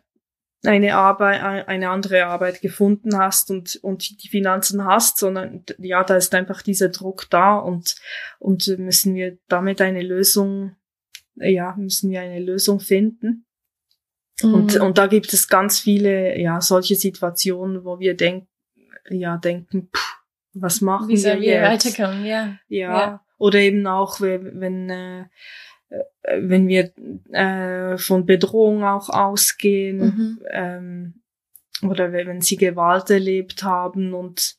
eine 0.64 0.94
Arbeit, 0.94 1.66
eine 1.66 1.90
andere 1.90 2.26
Arbeit 2.26 2.60
gefunden 2.60 3.18
hast 3.18 3.50
und, 3.50 3.76
und 3.82 4.22
die 4.22 4.28
Finanzen 4.28 4.84
hast, 4.84 5.18
sondern 5.18 5.64
ja, 5.78 6.04
da 6.04 6.16
ist 6.16 6.34
einfach 6.34 6.62
dieser 6.62 6.88
Druck 6.88 7.26
da 7.30 7.56
und, 7.56 7.96
und 8.38 8.66
müssen 8.78 9.14
wir 9.14 9.38
damit 9.48 9.80
eine 9.80 10.02
Lösung, 10.02 10.76
ja, 11.34 11.74
müssen 11.76 12.10
wir 12.10 12.20
eine 12.20 12.40
Lösung 12.40 12.78
finden. 12.78 13.44
Mhm. 14.40 14.54
Und, 14.54 14.76
und 14.76 14.98
da 14.98 15.08
gibt 15.08 15.32
es 15.32 15.48
ganz 15.48 15.80
viele, 15.80 16.38
ja, 16.38 16.60
solche 16.60 16.94
Situationen, 16.94 17.84
wo 17.84 17.98
wir 17.98 18.16
denken, 18.16 18.48
ja, 19.10 19.36
denken, 19.38 19.90
pff, 19.94 20.22
was 20.54 20.80
machen 20.80 21.08
Wie 21.08 21.22
wir, 21.22 21.40
wir 21.40 21.54
jetzt? 21.54 21.86
weiterkommen, 21.86 22.24
ja. 22.24 22.56
ja. 22.68 22.98
Ja. 22.98 23.24
Oder 23.38 23.58
eben 23.58 23.86
auch, 23.86 24.20
wenn, 24.20 24.60
wenn 24.60 24.90
äh, 24.90 25.20
äh, 25.22 25.24
wenn 26.38 26.68
wir 26.68 26.92
äh, 27.32 27.98
von 27.98 28.26
Bedrohung 28.26 28.84
auch 28.84 29.08
ausgehen 29.08 29.98
mhm. 29.98 30.42
ähm, 30.50 31.14
oder 31.82 32.12
wenn 32.12 32.40
sie 32.40 32.56
Gewalt 32.56 33.10
erlebt 33.10 33.62
haben 33.64 34.14
und 34.14 34.56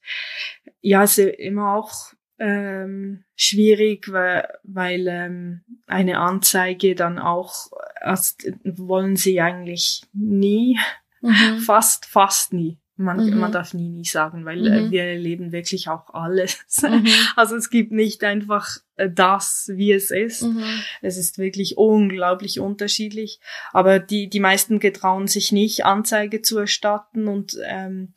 ja, 0.81 1.03
es 1.03 1.17
ist 1.17 1.39
immer 1.39 1.75
auch 1.75 2.13
ähm, 2.39 3.23
schwierig, 3.35 4.11
weil, 4.11 4.47
weil 4.63 5.07
ähm, 5.07 5.61
eine 5.87 6.19
Anzeige 6.19 6.95
dann 6.95 7.19
auch, 7.19 7.71
also 8.01 8.35
wollen 8.63 9.15
sie 9.15 9.39
eigentlich 9.39 10.03
nie, 10.11 10.77
mhm. 11.21 11.59
fast, 11.59 12.05
fast 12.05 12.53
nie. 12.53 12.79
Man, 12.95 13.25
mhm. 13.25 13.39
man 13.39 13.51
darf 13.51 13.73
nie 13.73 13.89
nie 13.89 14.05
sagen, 14.05 14.45
weil 14.45 14.67
äh, 14.67 14.81
mhm. 14.81 14.91
wir 14.91 15.03
erleben 15.03 15.51
wirklich 15.51 15.89
auch 15.89 16.13
alles. 16.13 16.59
Mhm. 16.81 17.07
Also 17.35 17.55
es 17.55 17.71
gibt 17.71 17.91
nicht 17.91 18.23
einfach 18.23 18.77
äh, 18.97 19.09
das, 19.09 19.71
wie 19.73 19.91
es 19.91 20.11
ist. 20.11 20.43
Mhm. 20.43 20.63
Es 21.01 21.17
ist 21.17 21.39
wirklich 21.39 21.77
unglaublich 21.77 22.59
unterschiedlich. 22.59 23.39
Aber 23.71 23.97
die, 23.99 24.29
die 24.29 24.39
meisten 24.39 24.79
getrauen 24.79 25.27
sich 25.27 25.51
nicht, 25.51 25.85
Anzeige 25.85 26.43
zu 26.43 26.59
erstatten 26.59 27.27
und 27.27 27.57
ähm, 27.65 28.13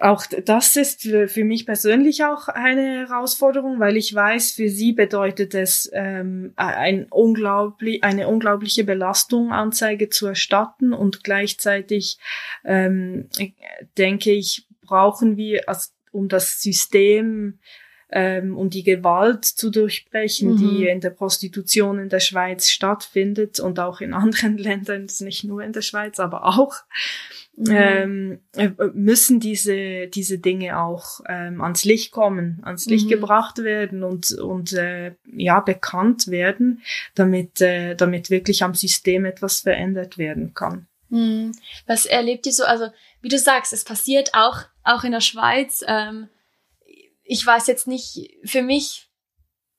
auch 0.00 0.24
das 0.26 0.76
ist 0.76 1.02
für, 1.02 1.28
für 1.28 1.44
mich 1.44 1.66
persönlich 1.66 2.24
auch 2.24 2.48
eine 2.48 3.06
Herausforderung, 3.06 3.80
weil 3.80 3.96
ich 3.96 4.14
weiß, 4.14 4.52
für 4.52 4.68
sie 4.68 4.92
bedeutet 4.92 5.54
es 5.54 5.90
ähm, 5.92 6.52
ein 6.56 7.06
unglaublich, 7.10 8.02
eine 8.04 8.28
unglaubliche 8.28 8.84
Belastung, 8.84 9.52
Anzeige 9.52 10.08
zu 10.08 10.26
erstatten 10.26 10.92
und 10.92 11.24
gleichzeitig 11.24 12.18
ähm, 12.64 13.28
denke 13.98 14.32
ich, 14.32 14.66
brauchen 14.82 15.36
wir, 15.36 15.68
also, 15.68 15.90
um 16.12 16.28
das 16.28 16.60
System 16.60 17.58
ähm, 18.12 18.56
um 18.58 18.68
die 18.68 18.82
Gewalt 18.82 19.44
zu 19.46 19.70
durchbrechen, 19.70 20.52
mhm. 20.52 20.56
die 20.58 20.86
in 20.86 21.00
der 21.00 21.10
Prostitution 21.10 21.98
in 21.98 22.10
der 22.10 22.20
Schweiz 22.20 22.68
stattfindet 22.68 23.58
und 23.58 23.80
auch 23.80 24.00
in 24.00 24.12
anderen 24.12 24.58
Ländern, 24.58 25.08
nicht 25.20 25.44
nur 25.44 25.62
in 25.62 25.72
der 25.72 25.80
Schweiz, 25.80 26.20
aber 26.20 26.44
auch. 26.44 26.74
Mhm. 27.54 27.70
Ähm, 27.70 28.40
äh, 28.56 28.70
müssen 28.94 29.38
diese 29.38 30.06
diese 30.06 30.38
Dinge 30.38 30.78
auch 30.78 31.20
ähm, 31.28 31.60
ans 31.60 31.84
Licht 31.84 32.10
kommen, 32.10 32.60
ans 32.62 32.86
Licht 32.86 33.06
mhm. 33.06 33.10
gebracht 33.10 33.58
werden 33.58 34.04
und 34.04 34.32
und 34.32 34.72
äh, 34.72 35.12
ja 35.26 35.60
bekannt 35.60 36.28
werden, 36.28 36.82
damit 37.14 37.60
äh, 37.60 37.94
damit 37.94 38.30
wirklich 38.30 38.62
am 38.62 38.74
System 38.74 39.26
etwas 39.26 39.60
verändert 39.60 40.16
werden 40.16 40.54
kann. 40.54 40.86
Mhm. 41.10 41.52
Was 41.86 42.06
erlebt 42.06 42.46
ihr 42.46 42.52
so? 42.52 42.64
Also 42.64 42.86
wie 43.20 43.28
du 43.28 43.38
sagst, 43.38 43.74
es 43.74 43.84
passiert 43.84 44.30
auch 44.32 44.60
auch 44.82 45.04
in 45.04 45.12
der 45.12 45.20
Schweiz. 45.20 45.84
Ähm, 45.86 46.28
ich 47.32 47.46
weiß 47.46 47.66
jetzt 47.66 47.86
nicht 47.86 48.30
für 48.44 48.60
mich. 48.60 49.08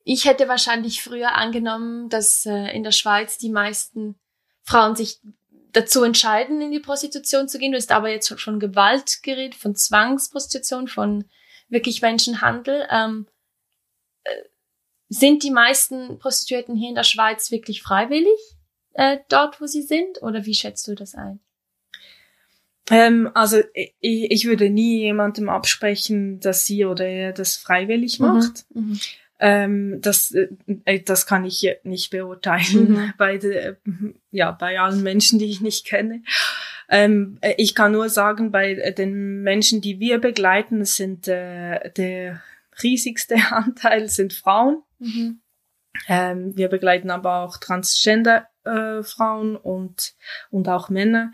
Ich 0.02 0.24
hätte 0.24 0.48
wahrscheinlich 0.48 1.02
früher 1.02 1.36
angenommen, 1.36 2.08
dass 2.08 2.44
äh, 2.46 2.74
in 2.74 2.82
der 2.82 2.90
Schweiz 2.90 3.38
die 3.38 3.48
meisten 3.48 4.16
Frauen 4.64 4.96
sich 4.96 5.20
dazu 5.70 6.02
entscheiden, 6.02 6.60
in 6.60 6.72
die 6.72 6.80
Prostitution 6.80 7.48
zu 7.48 7.58
gehen. 7.58 7.70
Du 7.70 7.78
hast 7.78 7.92
aber 7.92 8.10
jetzt 8.10 8.40
schon 8.40 8.58
Gewalt 8.58 9.22
geredet, 9.22 9.54
von 9.54 9.76
Zwangsprostitution, 9.76 10.88
von 10.88 11.30
wirklich 11.68 12.02
Menschenhandel. 12.02 12.88
Ähm, 12.90 13.28
äh, 14.24 14.34
sind 15.08 15.44
die 15.44 15.52
meisten 15.52 16.18
Prostituierten 16.18 16.74
hier 16.74 16.88
in 16.88 16.96
der 16.96 17.04
Schweiz 17.04 17.52
wirklich 17.52 17.82
freiwillig 17.82 18.40
äh, 18.94 19.18
dort, 19.28 19.60
wo 19.60 19.66
sie 19.66 19.82
sind? 19.82 20.20
Oder 20.22 20.44
wie 20.44 20.54
schätzt 20.54 20.88
du 20.88 20.96
das 20.96 21.14
ein? 21.14 21.38
Ähm, 22.90 23.30
also 23.34 23.60
ich, 23.72 24.30
ich 24.30 24.44
würde 24.46 24.68
nie 24.70 25.00
jemandem 25.00 25.48
absprechen, 25.48 26.40
dass 26.40 26.66
sie 26.66 26.84
oder 26.84 27.06
er 27.06 27.32
das 27.32 27.56
freiwillig 27.56 28.20
mhm, 28.20 28.26
macht. 28.26 28.66
Mhm, 28.74 29.00
ähm, 29.40 30.00
das, 30.00 30.32
äh, 30.32 31.00
das 31.00 31.26
kann 31.26 31.44
ich 31.44 31.66
nicht 31.82 32.10
beurteilen 32.10 32.92
mhm. 32.92 33.12
bei, 33.18 33.38
de, 33.38 33.76
ja, 34.30 34.52
bei 34.52 34.80
allen 34.80 35.02
Menschen, 35.02 35.38
die 35.38 35.50
ich 35.50 35.60
nicht 35.60 35.86
kenne. 35.86 36.22
Ähm, 36.88 37.38
ich 37.56 37.74
kann 37.74 37.92
nur 37.92 38.08
sagen, 38.08 38.52
bei 38.52 38.74
den 38.92 39.42
Menschen, 39.42 39.80
die 39.80 39.98
wir 39.98 40.18
begleiten, 40.18 40.84
sind 40.84 41.26
äh, 41.26 41.90
der 41.90 42.42
riesigste 42.82 43.36
Anteil 43.50 44.08
sind 44.08 44.32
Frauen. 44.32 44.82
Mhm. 44.98 45.40
Ähm, 46.08 46.56
wir 46.56 46.68
begleiten 46.68 47.10
aber 47.10 47.40
auch 47.40 47.56
Transgender 47.56 48.48
äh, 48.64 49.02
Frauen 49.02 49.56
und 49.56 50.14
und 50.50 50.68
auch 50.68 50.88
Männer. 50.90 51.32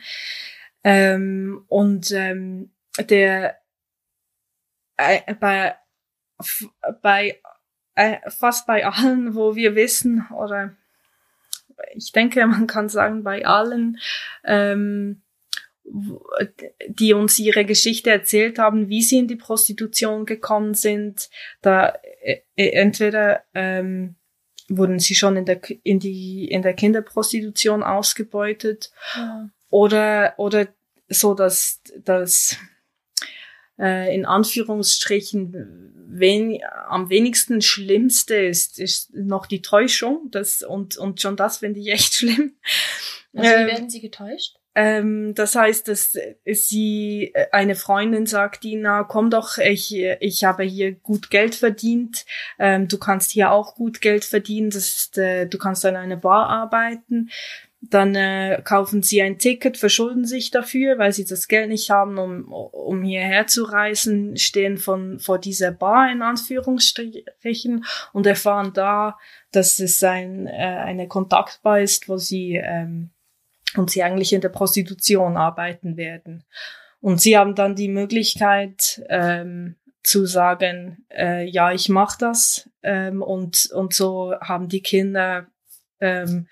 Ähm, 0.83 1.65
und 1.69 2.11
ähm, 2.13 2.73
der 2.99 3.59
äh, 4.97 5.35
bei 5.35 5.77
bei 7.03 7.41
äh, 7.95 8.19
fast 8.31 8.67
bei 8.67 8.87
allen, 8.87 9.35
wo 9.35 9.55
wir 9.55 9.75
wissen, 9.75 10.27
oder 10.35 10.77
ich 11.95 12.13
denke, 12.13 12.47
man 12.47 12.67
kann 12.67 12.89
sagen, 12.89 13.23
bei 13.23 13.45
allen, 13.47 13.99
ähm, 14.45 15.23
die 15.85 17.15
uns 17.15 17.39
ihre 17.39 17.65
Geschichte 17.65 18.11
erzählt 18.11 18.59
haben, 18.59 18.89
wie 18.89 19.03
sie 19.03 19.19
in 19.19 19.29
die 19.29 19.37
Prostitution 19.37 20.25
gekommen 20.25 20.75
sind, 20.75 21.29
da 21.63 21.99
äh, 22.23 22.43
äh, 22.57 22.71
entweder 22.71 23.43
ähm, 23.55 24.17
wurden 24.69 25.01
sie 25.01 25.17
schon 25.17 25.37
in 25.37 25.47
der 25.47 25.61
in 25.83 25.99
die 25.99 26.45
in 26.45 26.63
der 26.63 26.75
Kinderprostitution 26.75 27.83
ausgebeutet 27.83 28.93
ja. 29.17 29.51
Oder 29.71 30.35
oder 30.37 30.69
so 31.09 31.35
dass 31.35 31.81
dass 32.05 32.57
äh, 33.79 34.15
in 34.15 34.27
Anführungsstrichen 34.27 35.91
wen, 36.11 36.61
am 36.89 37.09
wenigsten 37.09 37.63
schlimmste 37.63 38.35
ist, 38.35 38.79
ist 38.79 39.15
noch 39.15 39.47
die 39.47 39.63
Täuschung. 39.63 40.29
Das, 40.31 40.63
und, 40.63 40.97
und 40.97 41.21
schon 41.21 41.37
das 41.37 41.59
finde 41.59 41.81
ich 41.81 41.89
echt 41.89 42.15
schlimm. 42.15 42.57
Also 43.35 43.51
wie 43.51 43.55
ähm, 43.55 43.67
werden 43.67 43.91
Sie 43.91 44.01
getäuscht? 44.01 44.57
Ähm, 44.75 45.35
das 45.35 45.57
heißt, 45.57 45.89
dass 45.89 46.17
sie 46.45 47.33
äh, 47.35 47.47
eine 47.51 47.75
Freundin 47.75 48.27
sagt, 48.27 48.63
Dina, 48.63 49.03
komm 49.03 49.29
doch, 49.29 49.59
ich, 49.59 49.93
ich 49.93 50.45
habe 50.45 50.63
hier 50.63 50.93
gut 50.93 51.29
Geld 51.31 51.57
verdient, 51.57 52.25
ähm, 52.57 52.87
du 52.87 52.97
kannst 52.97 53.33
hier 53.33 53.51
auch 53.51 53.75
gut 53.75 54.01
Geld 54.01 54.25
verdienen, 54.25 54.71
das 54.71 54.95
ist, 54.95 55.19
äh, 55.19 55.47
du 55.47 55.59
kannst 55.59 55.85
an 55.85 55.97
einer 55.97 56.17
Bar 56.17 56.49
arbeiten 56.49 57.31
dann 57.83 58.15
äh, 58.15 58.61
kaufen 58.63 59.03
sie 59.03 59.23
ein 59.23 59.39
Ticket, 59.39 59.79
verschulden 59.79 60.27
sich 60.27 60.51
dafür, 60.51 60.99
weil 60.99 61.13
sie 61.13 61.25
das 61.25 61.49
Geld 61.49 61.71
nicht 61.71 61.89
haben, 61.89 62.19
um, 62.19 62.53
um 62.53 63.03
hierher 63.03 63.47
zu 63.47 63.65
reisen, 63.65 64.37
stehen 64.37 64.77
von 64.77 65.19
vor 65.19 65.39
dieser 65.39 65.71
Bar 65.71 66.13
in 66.13 66.21
Anführungsstrichen 66.21 67.85
und 68.13 68.27
erfahren 68.27 68.73
da, 68.75 69.19
dass 69.51 69.81
es 69.81 70.03
ein, 70.03 70.47
äh, 70.47 70.51
eine 70.51 71.09
Kontaktbar 71.09 71.81
ist, 71.81 72.09
wo 72.09 72.19
sie 72.19 72.57
ähm, 72.63 73.11
und 73.77 73.91
sie 73.91 74.03
eigentlich 74.03 74.33
in 74.33 74.41
der 74.41 74.49
Prostitution 74.51 75.37
arbeiten 75.37 75.97
werden. 75.97 76.45
Und 77.01 77.21
sie 77.21 77.39
haben 77.39 77.55
dann 77.55 77.77
die 77.77 77.89
Möglichkeit 77.89 79.03
ähm, 79.09 79.77
zu 80.03 80.27
sagen, 80.27 81.07
äh, 81.11 81.49
ja, 81.49 81.73
ich 81.73 81.89
mache 81.89 82.19
das 82.19 82.69
ähm, 82.83 83.23
und 83.23 83.71
und 83.73 83.95
so 83.95 84.35
haben 84.41 84.69
die 84.69 84.83
Kinder 84.83 85.47
ähm, 86.01 86.49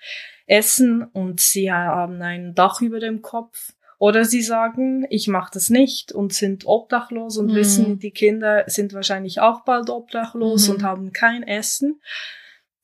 Essen 0.49 1.03
und 1.03 1.39
sie 1.39 1.71
haben 1.71 2.21
ein 2.21 2.55
Dach 2.55 2.81
über 2.81 2.99
dem 2.99 3.21
Kopf. 3.21 3.73
Oder 3.97 4.23
sie 4.23 4.41
sagen, 4.41 5.05
ich 5.09 5.27
mache 5.27 5.51
das 5.53 5.69
nicht 5.69 6.13
und 6.13 6.33
sind 6.33 6.65
obdachlos 6.65 7.37
und 7.37 7.47
mhm. 7.47 7.55
wissen, 7.55 7.99
die 7.99 8.11
Kinder 8.11 8.63
sind 8.67 8.93
wahrscheinlich 8.93 9.41
auch 9.41 9.65
bald 9.65 9.89
obdachlos 9.89 10.67
mhm. 10.67 10.75
und 10.75 10.83
haben 10.83 11.11
kein 11.11 11.43
Essen. 11.43 12.01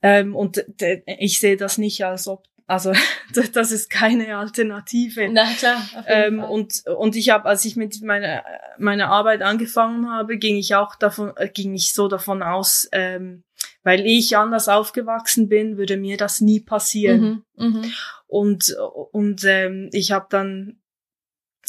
Ähm, 0.01 0.36
und 0.36 0.65
ich 1.06 1.39
sehe 1.39 1.56
das 1.56 1.78
nicht 1.78 2.04
als 2.04 2.28
ob 2.28 2.43
also 2.67 2.93
das 3.54 3.71
ist 3.71 3.89
keine 3.89 4.38
Alternative. 4.38 5.30
Na 5.32 5.45
klar. 5.54 5.82
Ähm, 6.08 6.39
und 6.39 6.84
und 6.97 7.15
ich 7.15 7.30
habe, 7.30 7.47
als 7.47 7.63
ich 7.65 7.75
mit 7.75 8.01
meiner 8.01 8.43
meiner 8.78 9.10
Arbeit 9.10 9.41
angefangen 9.41 10.10
habe, 10.10 10.38
ging 10.38 10.58
ich 10.58 10.75
auch 10.75 10.95
davon, 10.95 11.34
äh, 11.38 11.47
ging 11.47 11.73
ich 11.75 11.93
so 11.93 12.08
davon 12.08 12.41
aus, 12.41 12.89
ähm, 12.91 13.43
weil 13.86 14.06
ich 14.06 14.36
anders 14.36 14.67
aufgewachsen 14.67 15.48
bin, 15.48 15.78
würde 15.78 15.95
mir 15.95 16.17
das 16.17 16.41
nie 16.41 16.60
passieren. 16.60 17.45
Mhm, 17.56 17.71
mh. 17.82 17.88
Und 18.28 18.76
und 19.12 19.43
ähm, 19.45 19.89
ich 19.93 20.12
habe 20.12 20.26
dann 20.30 20.82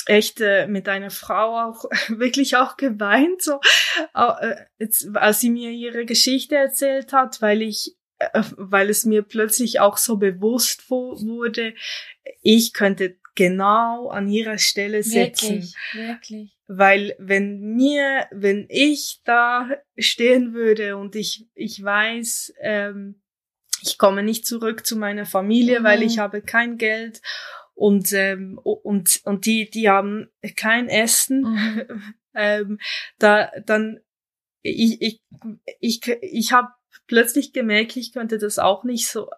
echt 0.06 0.40
äh, 0.40 0.66
mit 0.66 0.88
einer 0.88 1.10
Frau 1.10 1.68
auch 1.68 1.84
wirklich 2.08 2.56
auch 2.56 2.78
geweint, 2.78 3.42
so 3.42 3.60
äh, 4.14 4.56
jetzt, 4.78 5.08
als 5.14 5.40
sie 5.40 5.50
mir 5.50 5.70
ihre 5.70 6.06
Geschichte 6.06 6.56
erzählt 6.56 7.12
hat, 7.12 7.42
weil 7.42 7.60
ich 7.60 7.96
äh, 8.18 8.42
weil 8.56 8.88
es 8.88 9.04
mir 9.04 9.22
plötzlich 9.22 9.80
auch 9.80 9.98
so 9.98 10.16
bewusst 10.16 10.88
wurde, 10.88 11.74
ich 12.40 12.72
könnte 12.72 13.18
genau 13.34 14.08
an 14.08 14.26
ihrer 14.30 14.56
Stelle 14.56 15.02
sitzen. 15.02 15.56
Wirklich, 15.56 15.74
wirklich. 15.92 16.55
Weil 16.68 17.14
wenn 17.18 17.60
mir, 17.60 18.26
wenn 18.32 18.66
ich 18.68 19.20
da 19.24 19.68
stehen 19.96 20.52
würde 20.52 20.96
und 20.96 21.14
ich, 21.14 21.48
ich 21.54 21.82
weiß, 21.82 22.54
ähm, 22.60 23.22
ich 23.82 23.98
komme 23.98 24.22
nicht 24.22 24.46
zurück 24.46 24.84
zu 24.84 24.96
meiner 24.96 25.26
Familie, 25.26 25.80
mhm. 25.80 25.84
weil 25.84 26.02
ich 26.02 26.18
habe 26.18 26.42
kein 26.42 26.76
Geld 26.76 27.22
und 27.74 28.12
ähm, 28.12 28.58
und 28.62 29.20
und 29.24 29.46
die 29.46 29.70
die 29.70 29.88
haben 29.88 30.28
kein 30.56 30.88
Essen, 30.88 31.42
mhm. 31.42 32.14
ähm, 32.34 32.78
da 33.18 33.50
dann 33.64 34.00
ich 34.62 35.00
ich 35.00 35.22
ich 35.78 36.00
ich 36.20 36.52
habe 36.52 36.68
plötzlich 37.06 37.52
gemerkt, 37.52 37.96
ich 37.96 38.12
könnte 38.12 38.38
das 38.38 38.58
auch 38.58 38.82
nicht 38.82 39.08
so 39.08 39.28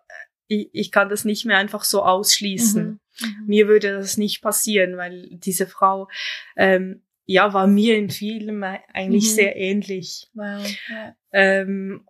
ich, 0.46 0.70
ich 0.72 0.92
kann 0.92 1.08
das 1.08 1.24
nicht 1.24 1.44
mehr 1.44 1.58
einfach 1.58 1.84
so 1.84 2.02
ausschließen. 2.02 2.84
Mhm. 2.84 3.00
Mhm. 3.20 3.46
Mir 3.46 3.68
würde 3.68 3.92
das 3.92 4.16
nicht 4.16 4.40
passieren, 4.40 4.96
weil 4.96 5.28
diese 5.30 5.66
Frau 5.66 6.08
ähm, 6.56 7.02
ja 7.28 7.52
war 7.52 7.66
mir 7.66 7.96
in 7.96 8.10
vielem 8.10 8.64
eigentlich 8.64 9.24
mhm. 9.24 9.34
sehr 9.34 9.56
ähnlich. 9.56 10.28
Wow. 10.32 10.66
Ja. 10.88 11.14
Ähm, 11.32 12.04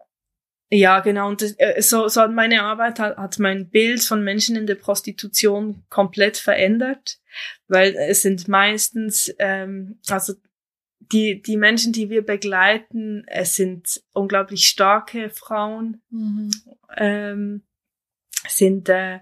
ja, 0.71 1.01
genau. 1.01 1.29
Und 1.29 1.43
das, 1.43 1.55
äh, 1.59 1.83
so, 1.83 2.09
so 2.09 2.21
hat 2.21 2.33
meine 2.33 2.63
Arbeit 2.63 3.01
hat, 3.01 3.17
hat 3.17 3.39
mein 3.39 3.69
Bild 3.69 4.01
von 4.03 4.23
Menschen 4.23 4.55
in 4.55 4.67
der 4.67 4.77
Prostitution 4.77 5.83
komplett 5.89 6.37
verändert, 6.37 7.19
weil 7.67 7.97
es 7.97 8.23
sind 8.23 8.47
meistens, 8.47 9.35
ähm, 9.39 9.99
also 10.09 10.35
die, 11.01 11.43
die 11.43 11.57
Menschen, 11.57 11.93
die 11.93 12.11
wir 12.11 12.25
begleiten, 12.25 13.25
es 13.27 13.55
sind 13.55 14.03
unglaublich 14.13 14.69
starke 14.69 15.31
Frauen, 15.31 16.03
mhm. 16.11 16.51
ähm, 16.97 17.63
sind 18.47 18.89
äh, 18.89 19.21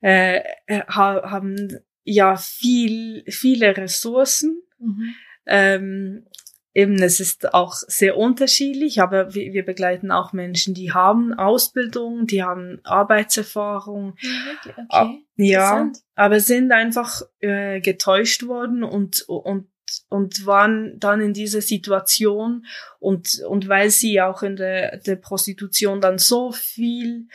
äh, 0.00 0.40
haben 0.88 1.78
ja 2.04 2.36
viel 2.36 3.24
viele 3.28 3.76
Ressourcen. 3.76 4.62
Mhm. 4.78 5.14
Ähm, 5.46 6.26
eben, 6.74 7.02
es 7.02 7.20
ist 7.20 7.52
auch 7.54 7.74
sehr 7.74 8.16
unterschiedlich, 8.16 9.00
aber 9.00 9.34
wir, 9.34 9.52
wir 9.52 9.64
begleiten 9.64 10.10
auch 10.10 10.32
Menschen, 10.32 10.74
die 10.74 10.92
haben 10.92 11.34
Ausbildung, 11.34 12.26
die 12.26 12.42
haben 12.42 12.80
Arbeitserfahrung. 12.84 14.14
Ja, 14.20 15.02
okay. 15.02 15.24
ja 15.36 15.92
aber 16.14 16.40
sind 16.40 16.72
einfach 16.72 17.22
äh, 17.40 17.80
getäuscht 17.80 18.46
worden 18.46 18.82
und 18.82 19.22
und 19.22 19.68
und 20.08 20.46
waren 20.46 20.98
dann 20.98 21.20
in 21.20 21.34
dieser 21.34 21.60
Situation 21.60 22.64
und 22.98 23.42
und 23.46 23.68
weil 23.68 23.90
sie 23.90 24.20
auch 24.20 24.42
in 24.42 24.56
der, 24.56 24.96
der 24.98 25.16
Prostitution 25.16 26.00
dann 26.00 26.18
so 26.18 26.52
viel 26.52 27.28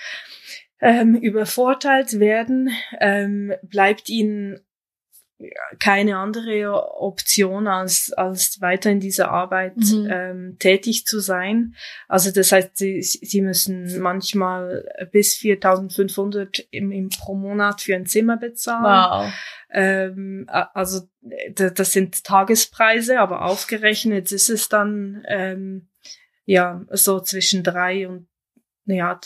ähm, 0.79 1.15
übervorteilt 1.15 2.19
werden, 2.19 2.69
ähm, 2.99 3.53
bleibt 3.63 4.09
ihnen 4.09 4.59
keine 5.79 6.17
andere 6.17 6.99
Option 6.99 7.67
als, 7.67 8.11
als 8.13 8.59
weiter 8.59 8.89
in 8.89 8.99
dieser 8.99 9.29
Arbeit 9.29 9.77
mhm. 9.77 10.07
ähm, 10.11 10.55
tätig 10.59 11.05
zu 11.05 11.19
sein. 11.19 11.75
Also 12.07 12.31
das 12.31 12.51
heißt, 12.51 12.75
sie, 12.75 13.01
sie 13.03 13.41
müssen 13.41 13.99
manchmal 13.99 14.87
bis 15.11 15.35
4.500 15.35 16.65
im, 16.71 16.91
im 16.91 17.09
pro 17.09 17.35
Monat 17.35 17.81
für 17.81 17.95
ein 17.95 18.07
Zimmer 18.07 18.37
bezahlen. 18.37 18.83
Wow. 18.83 19.33
Ähm, 19.69 20.45
also 20.49 21.01
das 21.53 21.91
sind 21.91 22.23
Tagespreise, 22.23 23.19
aber 23.19 23.43
aufgerechnet 23.45 24.31
ist 24.31 24.49
es 24.49 24.69
dann 24.69 25.23
ähm, 25.27 25.89
ja 26.45 26.83
so 26.89 27.19
zwischen 27.19 27.63
drei 27.63 28.07
und 28.07 28.27
ja 28.85 29.19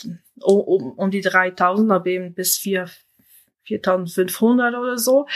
um, 0.50 0.92
um 0.92 1.10
die 1.10 1.22
3.000, 1.22 1.92
aber 1.92 2.06
eben 2.06 2.34
bis 2.34 2.56
4 2.58 2.88
4.500 3.66 4.78
oder 4.78 4.98
so. 4.98 5.26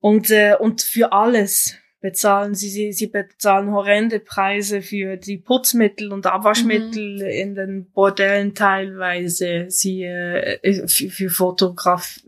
Und, 0.00 0.30
äh, 0.30 0.56
und 0.58 0.82
für 0.82 1.12
alles 1.12 1.74
bezahlen 2.06 2.54
sie, 2.54 2.68
sie, 2.68 2.92
sie 2.92 3.08
bezahlen 3.08 3.72
horrende 3.72 4.20
Preise 4.20 4.80
für 4.80 5.16
die 5.16 5.38
Putzmittel 5.38 6.12
und 6.12 6.24
Abwaschmittel 6.24 7.16
mhm. 7.16 7.28
in 7.28 7.54
den 7.56 7.90
Bordellen 7.90 8.54
teilweise. 8.54 9.66
Sie 9.70 10.04
äh, 10.04 10.86
für, 10.86 11.10
für, 11.10 11.30
Fotograf, 11.30 12.20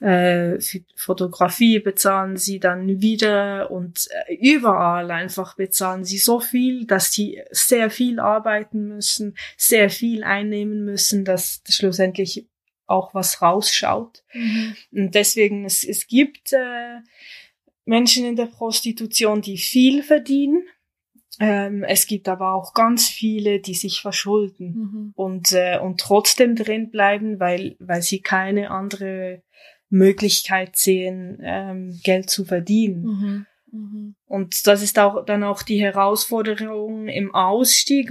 äh, 0.00 0.60
für 0.60 0.80
Fotografie 0.94 1.78
bezahlen 1.78 2.36
sie 2.36 2.60
dann 2.60 3.00
wieder 3.00 3.70
und 3.70 4.08
äh, 4.26 4.34
überall 4.34 5.10
einfach 5.10 5.56
bezahlen 5.56 6.04
sie 6.04 6.18
so 6.18 6.38
viel, 6.38 6.84
dass 6.84 7.10
sie 7.10 7.42
sehr 7.50 7.88
viel 7.88 8.20
arbeiten 8.20 8.88
müssen, 8.88 9.38
sehr 9.56 9.88
viel 9.88 10.22
einnehmen 10.22 10.84
müssen, 10.84 11.24
dass 11.24 11.62
schlussendlich 11.66 12.46
auch 12.86 13.14
was 13.14 13.40
rausschaut. 13.40 14.22
Mhm. 14.34 14.76
Und 14.92 15.14
deswegen, 15.14 15.64
es, 15.64 15.82
es 15.82 16.06
gibt 16.08 16.52
äh, 16.52 16.98
Menschen 17.88 18.26
in 18.26 18.36
der 18.36 18.46
Prostitution, 18.46 19.40
die 19.40 19.56
viel 19.56 20.02
verdienen. 20.02 20.62
Ähm, 21.40 21.84
es 21.84 22.06
gibt 22.06 22.28
aber 22.28 22.52
auch 22.52 22.74
ganz 22.74 23.08
viele, 23.08 23.60
die 23.60 23.74
sich 23.74 24.00
verschulden 24.00 24.74
mhm. 24.74 25.12
und, 25.14 25.52
äh, 25.52 25.78
und 25.78 25.98
trotzdem 26.00 26.54
drin 26.54 26.90
bleiben, 26.90 27.40
weil, 27.40 27.76
weil 27.78 28.02
sie 28.02 28.20
keine 28.20 28.70
andere 28.70 29.42
Möglichkeit 29.88 30.76
sehen, 30.76 31.38
ähm, 31.42 31.98
Geld 32.04 32.28
zu 32.28 32.44
verdienen. 32.44 33.02
Mhm. 33.02 33.46
Mhm. 33.70 34.14
Und 34.26 34.66
das 34.66 34.82
ist 34.82 34.98
auch 34.98 35.24
dann 35.24 35.42
auch 35.42 35.62
die 35.62 35.80
Herausforderung 35.80 37.08
im 37.08 37.34
Ausstieg, 37.34 38.10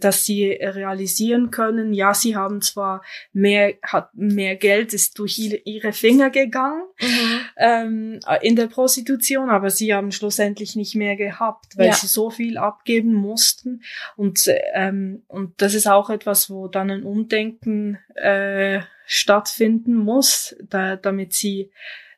dass 0.00 0.24
sie 0.24 0.50
realisieren 0.50 1.50
können, 1.50 1.92
ja, 1.92 2.14
sie 2.14 2.36
haben 2.36 2.60
zwar 2.60 3.02
mehr, 3.32 3.74
hat 3.82 4.10
mehr 4.14 4.56
Geld 4.56 4.94
ist 4.94 5.18
durch 5.18 5.38
ihre 5.38 5.92
Finger 5.92 6.30
gegangen 6.30 6.82
mhm. 7.00 7.40
ähm, 7.56 8.20
in 8.42 8.56
der 8.56 8.66
Prostitution, 8.66 9.50
aber 9.50 9.70
sie 9.70 9.94
haben 9.94 10.12
schlussendlich 10.12 10.76
nicht 10.76 10.94
mehr 10.94 11.16
gehabt, 11.16 11.76
weil 11.76 11.88
ja. 11.88 11.94
sie 11.94 12.06
so 12.06 12.30
viel 12.30 12.58
abgeben 12.58 13.14
mussten. 13.14 13.82
Und 14.16 14.48
ähm, 14.74 15.22
und 15.28 15.60
das 15.60 15.74
ist 15.74 15.86
auch 15.86 16.10
etwas, 16.10 16.50
wo 16.50 16.68
dann 16.68 16.90
ein 16.90 17.04
Umdenken 17.04 17.98
äh, 18.14 18.80
stattfinden 19.06 19.94
muss, 19.94 20.56
da, 20.68 20.96
damit 20.96 21.32
sie 21.32 21.70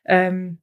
ähm, 0.05 0.59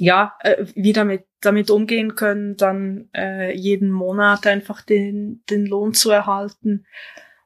ja, 0.00 0.34
äh, 0.40 0.64
wie 0.74 0.94
damit, 0.94 1.26
damit 1.42 1.68
umgehen 1.68 2.14
können, 2.14 2.56
dann 2.56 3.10
äh, 3.14 3.54
jeden 3.54 3.90
Monat 3.90 4.46
einfach 4.46 4.80
den, 4.80 5.44
den 5.50 5.66
Lohn 5.66 5.92
zu 5.92 6.10
erhalten 6.10 6.86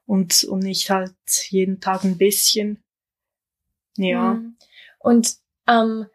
und, 0.05 0.45
und 0.45 0.59
nicht 0.59 0.89
halt 0.89 1.13
jeden 1.49 1.81
Tag 1.81 2.05
ein 2.05 2.17
bisschen. 2.17 2.81
Ja. 3.97 4.35
Mhm. 4.35 4.57
Und 4.99 5.35
ähm, 5.67 6.05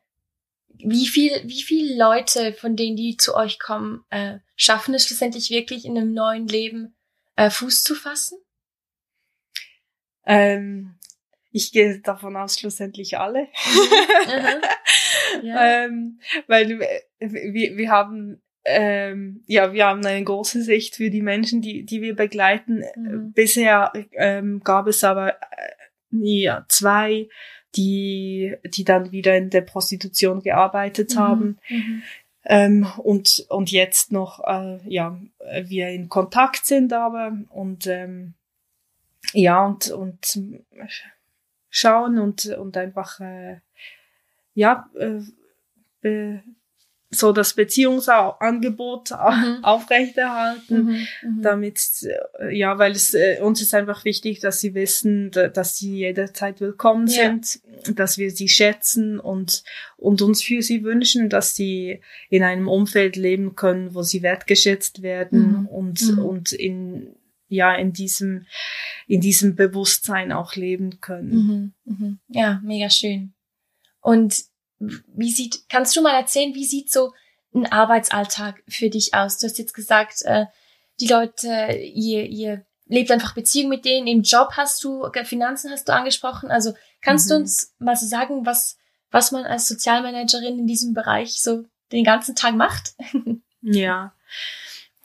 wie 0.79 1.07
viel, 1.07 1.31
wie 1.45 1.63
viele 1.63 1.99
Leute 1.99 2.55
von 2.55 2.75
denen, 2.75 2.97
die 2.97 3.19
zu 3.19 3.35
euch 3.35 3.59
kommen, 3.59 4.03
äh, 4.09 4.39
schaffen 4.57 4.95
es 4.95 5.05
schlussendlich 5.07 5.51
wirklich 5.51 5.85
in 5.85 5.99
einem 5.99 6.15
neuen 6.15 6.49
Leben 6.49 6.97
äh, 7.37 7.51
Fuß 7.51 7.85
zu 7.85 7.95
fassen? 7.95 8.39
Ähm, 10.25 10.99
ich 11.53 11.73
gehe 11.73 12.01
davon 12.01 12.37
aus, 12.37 12.59
schlussendlich 12.59 13.19
alle. 13.19 13.43
Mhm. 13.43 14.63
ja. 15.43 15.65
ähm, 15.85 16.21
weil 16.47 16.81
wir, 17.19 17.77
wir 17.77 17.91
haben 17.91 18.41
ähm, 18.65 19.43
ja, 19.47 19.73
wir 19.73 19.87
haben 19.87 20.05
eine 20.05 20.23
große 20.23 20.63
Sicht 20.63 20.97
für 20.97 21.11
die 21.11 21.23
Menschen, 21.23 21.63
die, 21.63 21.85
die 21.85 22.03
wir 22.03 22.15
begleiten. 22.15 22.85
Mhm. 22.97 23.33
Bisher 23.33 23.93
ähm, 24.13 24.61
gab 24.63 24.87
es 24.87 25.03
aber 25.03 25.35
äh, 25.35 25.71
ja, 26.11 26.67
zwei, 26.69 27.29
die, 27.75 28.57
die 28.65 28.85
dann 28.85 29.13
wieder 29.13 29.37
in 29.37 29.51
der 29.51 29.63
Prostitution 29.63 30.41
gearbeitet 30.41 31.15
mhm. 31.15 31.19
haben. 31.19 31.59
Mhm. 31.69 32.03
Ähm, 32.45 32.87
und, 32.99 33.47
und 33.49 33.71
jetzt 33.71 34.13
noch, 34.13 34.41
äh, 34.47 34.79
ja, 34.89 35.19
wir 35.63 35.89
in 35.89 36.09
Kontakt 36.09 36.67
sind 36.67 36.93
aber 36.93 37.37
und, 37.51 37.87
ähm, 37.87 38.35
ja, 39.33 39.65
und, 39.65 39.91
und 39.91 40.39
schauen 41.71 42.19
und, 42.19 42.47
und 42.47 42.77
einfach, 42.77 43.21
äh, 43.21 43.61
ja, 44.55 44.91
äh, 46.03 46.39
so 47.13 47.33
das 47.33 47.55
Beziehungsangebot 47.55 49.11
mhm. 49.11 49.65
aufrechterhalten, 49.65 50.85
mhm, 50.85 51.07
mhm, 51.23 51.43
damit, 51.43 51.81
äh, 52.39 52.57
ja, 52.57 52.79
weil 52.79 52.93
es 52.93 53.15
äh, 53.15 53.41
uns 53.43 53.61
ist 53.61 53.75
einfach 53.75 54.05
wichtig, 54.05 54.39
dass 54.39 54.61
sie 54.61 54.75
wissen, 54.75 55.33
dass 55.33 55.77
sie 55.77 55.97
jederzeit 55.97 56.61
willkommen 56.61 57.09
ja. 57.09 57.25
sind, 57.25 57.61
dass 57.99 58.17
wir 58.17 58.31
sie 58.31 58.49
schätzen 58.49 59.19
und, 59.19 59.65
und 59.97 60.23
uns 60.23 60.43
für 60.43 60.63
sie 60.63 60.85
wünschen, 60.85 61.29
dass 61.29 61.57
sie 61.57 62.01
in 62.29 62.45
einem 62.45 62.69
Umfeld 62.69 63.17
leben 63.17 63.57
können, 63.57 63.95
wo 63.95 64.03
sie 64.03 64.23
wertgeschätzt 64.23 65.03
werden 65.03 65.63
mhm. 65.63 65.67
und, 65.67 66.13
mhm. 66.13 66.19
und 66.21 66.53
in, 66.53 67.17
ja, 67.51 67.75
in 67.75 67.93
diesem, 67.93 68.47
in 69.07 69.21
diesem 69.21 69.57
Bewusstsein 69.57 70.33
auch 70.33 70.55
leben 70.55 71.01
können. 71.01 71.75
Mhm, 71.85 72.21
ja, 72.29 72.61
mega 72.63 72.89
schön. 72.89 73.35
Und 74.01 74.45
wie 74.79 75.31
sieht, 75.31 75.69
kannst 75.69 75.95
du 75.97 76.01
mal 76.01 76.15
erzählen, 76.15 76.55
wie 76.55 76.65
sieht 76.65 76.91
so 76.91 77.13
ein 77.55 77.67
Arbeitsalltag 77.67 78.63
für 78.69 78.89
dich 78.89 79.15
aus? 79.15 79.39
Du 79.39 79.47
hast 79.47 79.59
jetzt 79.59 79.75
gesagt, 79.75 80.23
äh, 80.23 80.47
die 81.01 81.09
Leute, 81.09 81.73
ihr, 81.77 82.27
ihr 82.27 82.65
lebt 82.87 83.11
einfach 83.11 83.35
Beziehung 83.35 83.69
mit 83.69 83.85
denen, 83.85 84.07
im 84.07 84.23
Job 84.23 84.53
hast 84.53 84.83
du, 84.85 85.11
Finanzen 85.25 85.71
hast 85.71 85.89
du 85.89 85.93
angesprochen. 85.93 86.51
Also 86.51 86.75
kannst 87.01 87.27
mhm. 87.27 87.35
du 87.35 87.41
uns 87.41 87.75
mal 87.79 87.97
so 87.97 88.07
sagen, 88.07 88.47
was, 88.47 88.79
was 89.11 89.33
man 89.33 89.45
als 89.45 89.67
Sozialmanagerin 89.67 90.59
in 90.61 90.67
diesem 90.67 90.95
Bereich 90.95 91.43
so 91.43 91.65
den 91.93 92.05
ganzen 92.05 92.37
Tag 92.37 92.55
macht? 92.55 92.95
ja. 93.61 94.15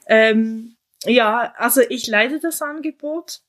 Ähm, 0.08 0.75
ja, 1.06 1.54
also 1.58 1.82
ich 1.90 2.08
leite 2.08 2.40
das 2.40 2.62
Angebot. 2.62 3.42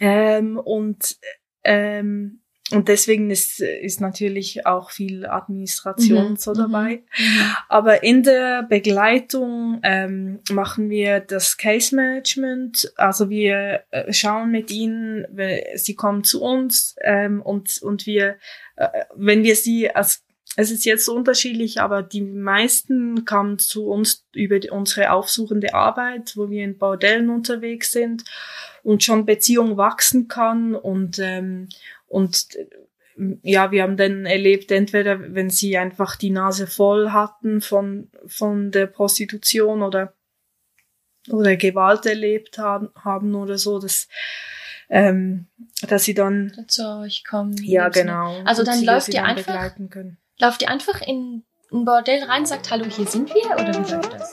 Ähm, 0.00 0.58
und 0.58 1.18
ähm, 1.64 2.44
und 2.72 2.88
deswegen 2.88 3.30
ist, 3.30 3.60
ist 3.60 4.00
natürlich 4.00 4.64
auch 4.64 4.90
viel 4.90 5.26
Administration 5.26 6.30
mhm. 6.30 6.36
so 6.36 6.54
dabei. 6.54 7.02
Mhm. 7.16 7.24
mhm. 7.24 7.56
Aber 7.68 8.02
in 8.02 8.22
der 8.22 8.62
Begleitung 8.62 9.80
ähm, 9.82 10.40
machen 10.50 10.88
wir 10.88 11.20
das 11.20 11.58
Case 11.58 11.94
Management. 11.94 12.92
Also 12.96 13.28
wir 13.28 13.84
äh, 13.90 14.12
schauen 14.12 14.50
mit 14.50 14.70
ihnen, 14.70 15.26
sie 15.74 15.94
kommen 15.94 16.24
zu 16.24 16.42
uns 16.42 16.96
ähm, 17.02 17.42
und, 17.42 17.82
und 17.82 18.06
wir, 18.06 18.38
äh, 18.76 18.88
wenn 19.14 19.42
wir 19.42 19.56
sie 19.56 19.90
als 19.90 20.24
es 20.56 20.70
ist 20.70 20.84
jetzt 20.84 21.08
unterschiedlich, 21.08 21.80
aber 21.80 22.02
die 22.02 22.22
meisten 22.22 23.24
kamen 23.24 23.58
zu 23.58 23.88
uns 23.88 24.24
über 24.32 24.60
die, 24.60 24.70
unsere 24.70 25.10
aufsuchende 25.12 25.74
Arbeit, 25.74 26.36
wo 26.36 26.50
wir 26.50 26.64
in 26.64 26.78
Bordellen 26.78 27.30
unterwegs 27.30 27.92
sind 27.92 28.24
und 28.82 29.02
schon 29.02 29.26
Beziehung 29.26 29.76
wachsen 29.76 30.28
kann 30.28 30.74
und 30.74 31.18
ähm, 31.18 31.68
und 32.06 32.46
ja, 33.42 33.70
wir 33.70 33.82
haben 33.82 33.96
dann 33.96 34.26
erlebt, 34.26 34.70
entweder 34.72 35.34
wenn 35.34 35.50
sie 35.50 35.76
einfach 35.78 36.16
die 36.16 36.30
Nase 36.30 36.66
voll 36.66 37.10
hatten 37.10 37.60
von, 37.60 38.10
von 38.26 38.70
der 38.70 38.86
Prostitution 38.86 39.82
oder, 39.82 40.14
oder 41.28 41.56
Gewalt 41.56 42.06
erlebt 42.06 42.58
haben, 42.58 42.90
haben 42.96 43.34
oder 43.34 43.56
so, 43.56 43.78
dass, 43.78 44.08
ähm, 44.88 45.46
dass 45.88 46.04
sie 46.04 46.14
dann 46.14 46.64
zu 46.66 46.82
euch 47.00 47.24
kommen. 47.24 47.56
Ja, 47.62 47.88
genau. 47.88 48.40
Also 48.44 48.64
dann 48.64 48.84
läuft 48.84 49.14
ihr 49.14 49.24
einfach, 49.24 49.76
läuft 50.40 50.62
ihr 50.62 50.68
einfach 50.68 51.00
in 51.00 51.44
ein 51.72 51.84
Bordell 51.84 52.22
rein, 52.24 52.46
sagt, 52.46 52.70
hallo, 52.70 52.84
hier 52.86 53.06
sind 53.06 53.28
wir, 53.28 53.54
oder 53.54 53.72
wie 53.74 53.92
läuft 53.92 54.12
das? 54.12 54.32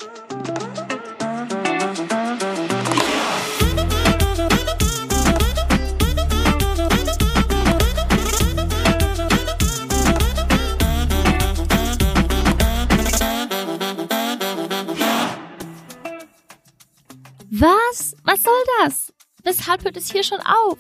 Was? 17.54 18.16
Was 18.24 18.42
soll 18.42 18.54
das? 18.84 19.14
Weshalb 19.44 19.84
hört 19.84 19.98
es 19.98 20.12
hier 20.12 20.24
schon 20.24 20.40
auf? 20.40 20.80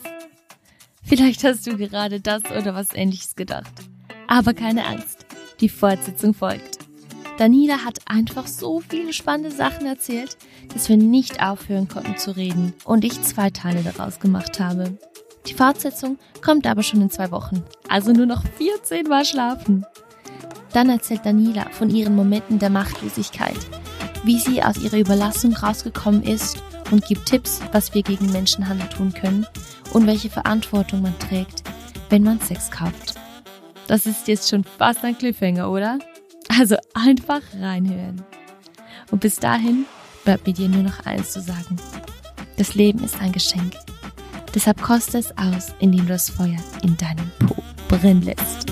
Vielleicht 1.03 1.43
hast 1.43 1.67
du 1.67 1.77
gerade 1.77 2.21
das 2.21 2.43
oder 2.45 2.73
was 2.73 2.93
ähnliches 2.93 3.35
gedacht. 3.35 3.90
Aber 4.31 4.53
keine 4.53 4.85
Angst, 4.85 5.25
die 5.59 5.67
Fortsetzung 5.67 6.33
folgt. 6.33 6.77
Daniela 7.37 7.83
hat 7.83 7.99
einfach 8.05 8.47
so 8.47 8.79
viele 8.79 9.11
spannende 9.11 9.51
Sachen 9.51 9.85
erzählt, 9.85 10.37
dass 10.73 10.87
wir 10.87 10.95
nicht 10.95 11.43
aufhören 11.43 11.89
konnten 11.89 12.17
zu 12.17 12.31
reden 12.37 12.73
und 12.85 13.03
ich 13.03 13.21
zwei 13.23 13.49
Teile 13.49 13.83
daraus 13.83 14.21
gemacht 14.21 14.57
habe. 14.61 14.97
Die 15.47 15.53
Fortsetzung 15.53 16.17
kommt 16.41 16.65
aber 16.65 16.81
schon 16.81 17.01
in 17.01 17.09
zwei 17.09 17.29
Wochen, 17.31 17.61
also 17.89 18.13
nur 18.13 18.25
noch 18.25 18.45
14 18.57 19.05
Mal 19.05 19.25
schlafen. 19.25 19.85
Dann 20.71 20.89
erzählt 20.89 21.25
Daniela 21.25 21.69
von 21.71 21.89
ihren 21.89 22.15
Momenten 22.15 22.57
der 22.57 22.69
Machtlosigkeit, 22.69 23.59
wie 24.23 24.39
sie 24.39 24.63
aus 24.63 24.77
ihrer 24.77 24.99
Überlassung 24.99 25.53
rausgekommen 25.53 26.23
ist 26.23 26.63
und 26.89 27.05
gibt 27.05 27.25
Tipps, 27.25 27.59
was 27.73 27.93
wir 27.93 28.01
gegen 28.01 28.31
Menschenhandel 28.31 28.87
tun 28.87 29.13
können 29.13 29.45
und 29.91 30.07
welche 30.07 30.29
Verantwortung 30.29 31.01
man 31.01 31.19
trägt, 31.19 31.63
wenn 32.09 32.23
man 32.23 32.39
Sex 32.39 32.71
kauft. 32.71 33.20
Das 33.91 34.05
ist 34.05 34.29
jetzt 34.29 34.49
schon 34.49 34.63
fast 34.63 35.03
ein 35.03 35.17
Cliffhanger, 35.17 35.69
oder? 35.69 35.99
Also 36.47 36.77
einfach 36.93 37.41
reinhören. 37.59 38.23
Und 39.11 39.19
bis 39.19 39.35
dahin 39.35 39.85
bleibt 40.23 40.47
mir 40.47 40.53
dir 40.53 40.69
nur 40.69 40.83
noch 40.83 41.05
eins 41.05 41.33
zu 41.33 41.41
sagen. 41.41 41.75
Das 42.55 42.73
Leben 42.73 43.03
ist 43.03 43.19
ein 43.19 43.33
Geschenk. 43.33 43.73
Deshalb 44.55 44.81
koste 44.81 45.17
es 45.17 45.37
aus, 45.37 45.75
indem 45.81 46.05
du 46.05 46.13
das 46.13 46.29
Feuer 46.29 46.55
in 46.83 46.95
deinem 46.95 47.29
Po 47.39 47.61
brennen 47.89 48.21
lässt. 48.21 48.70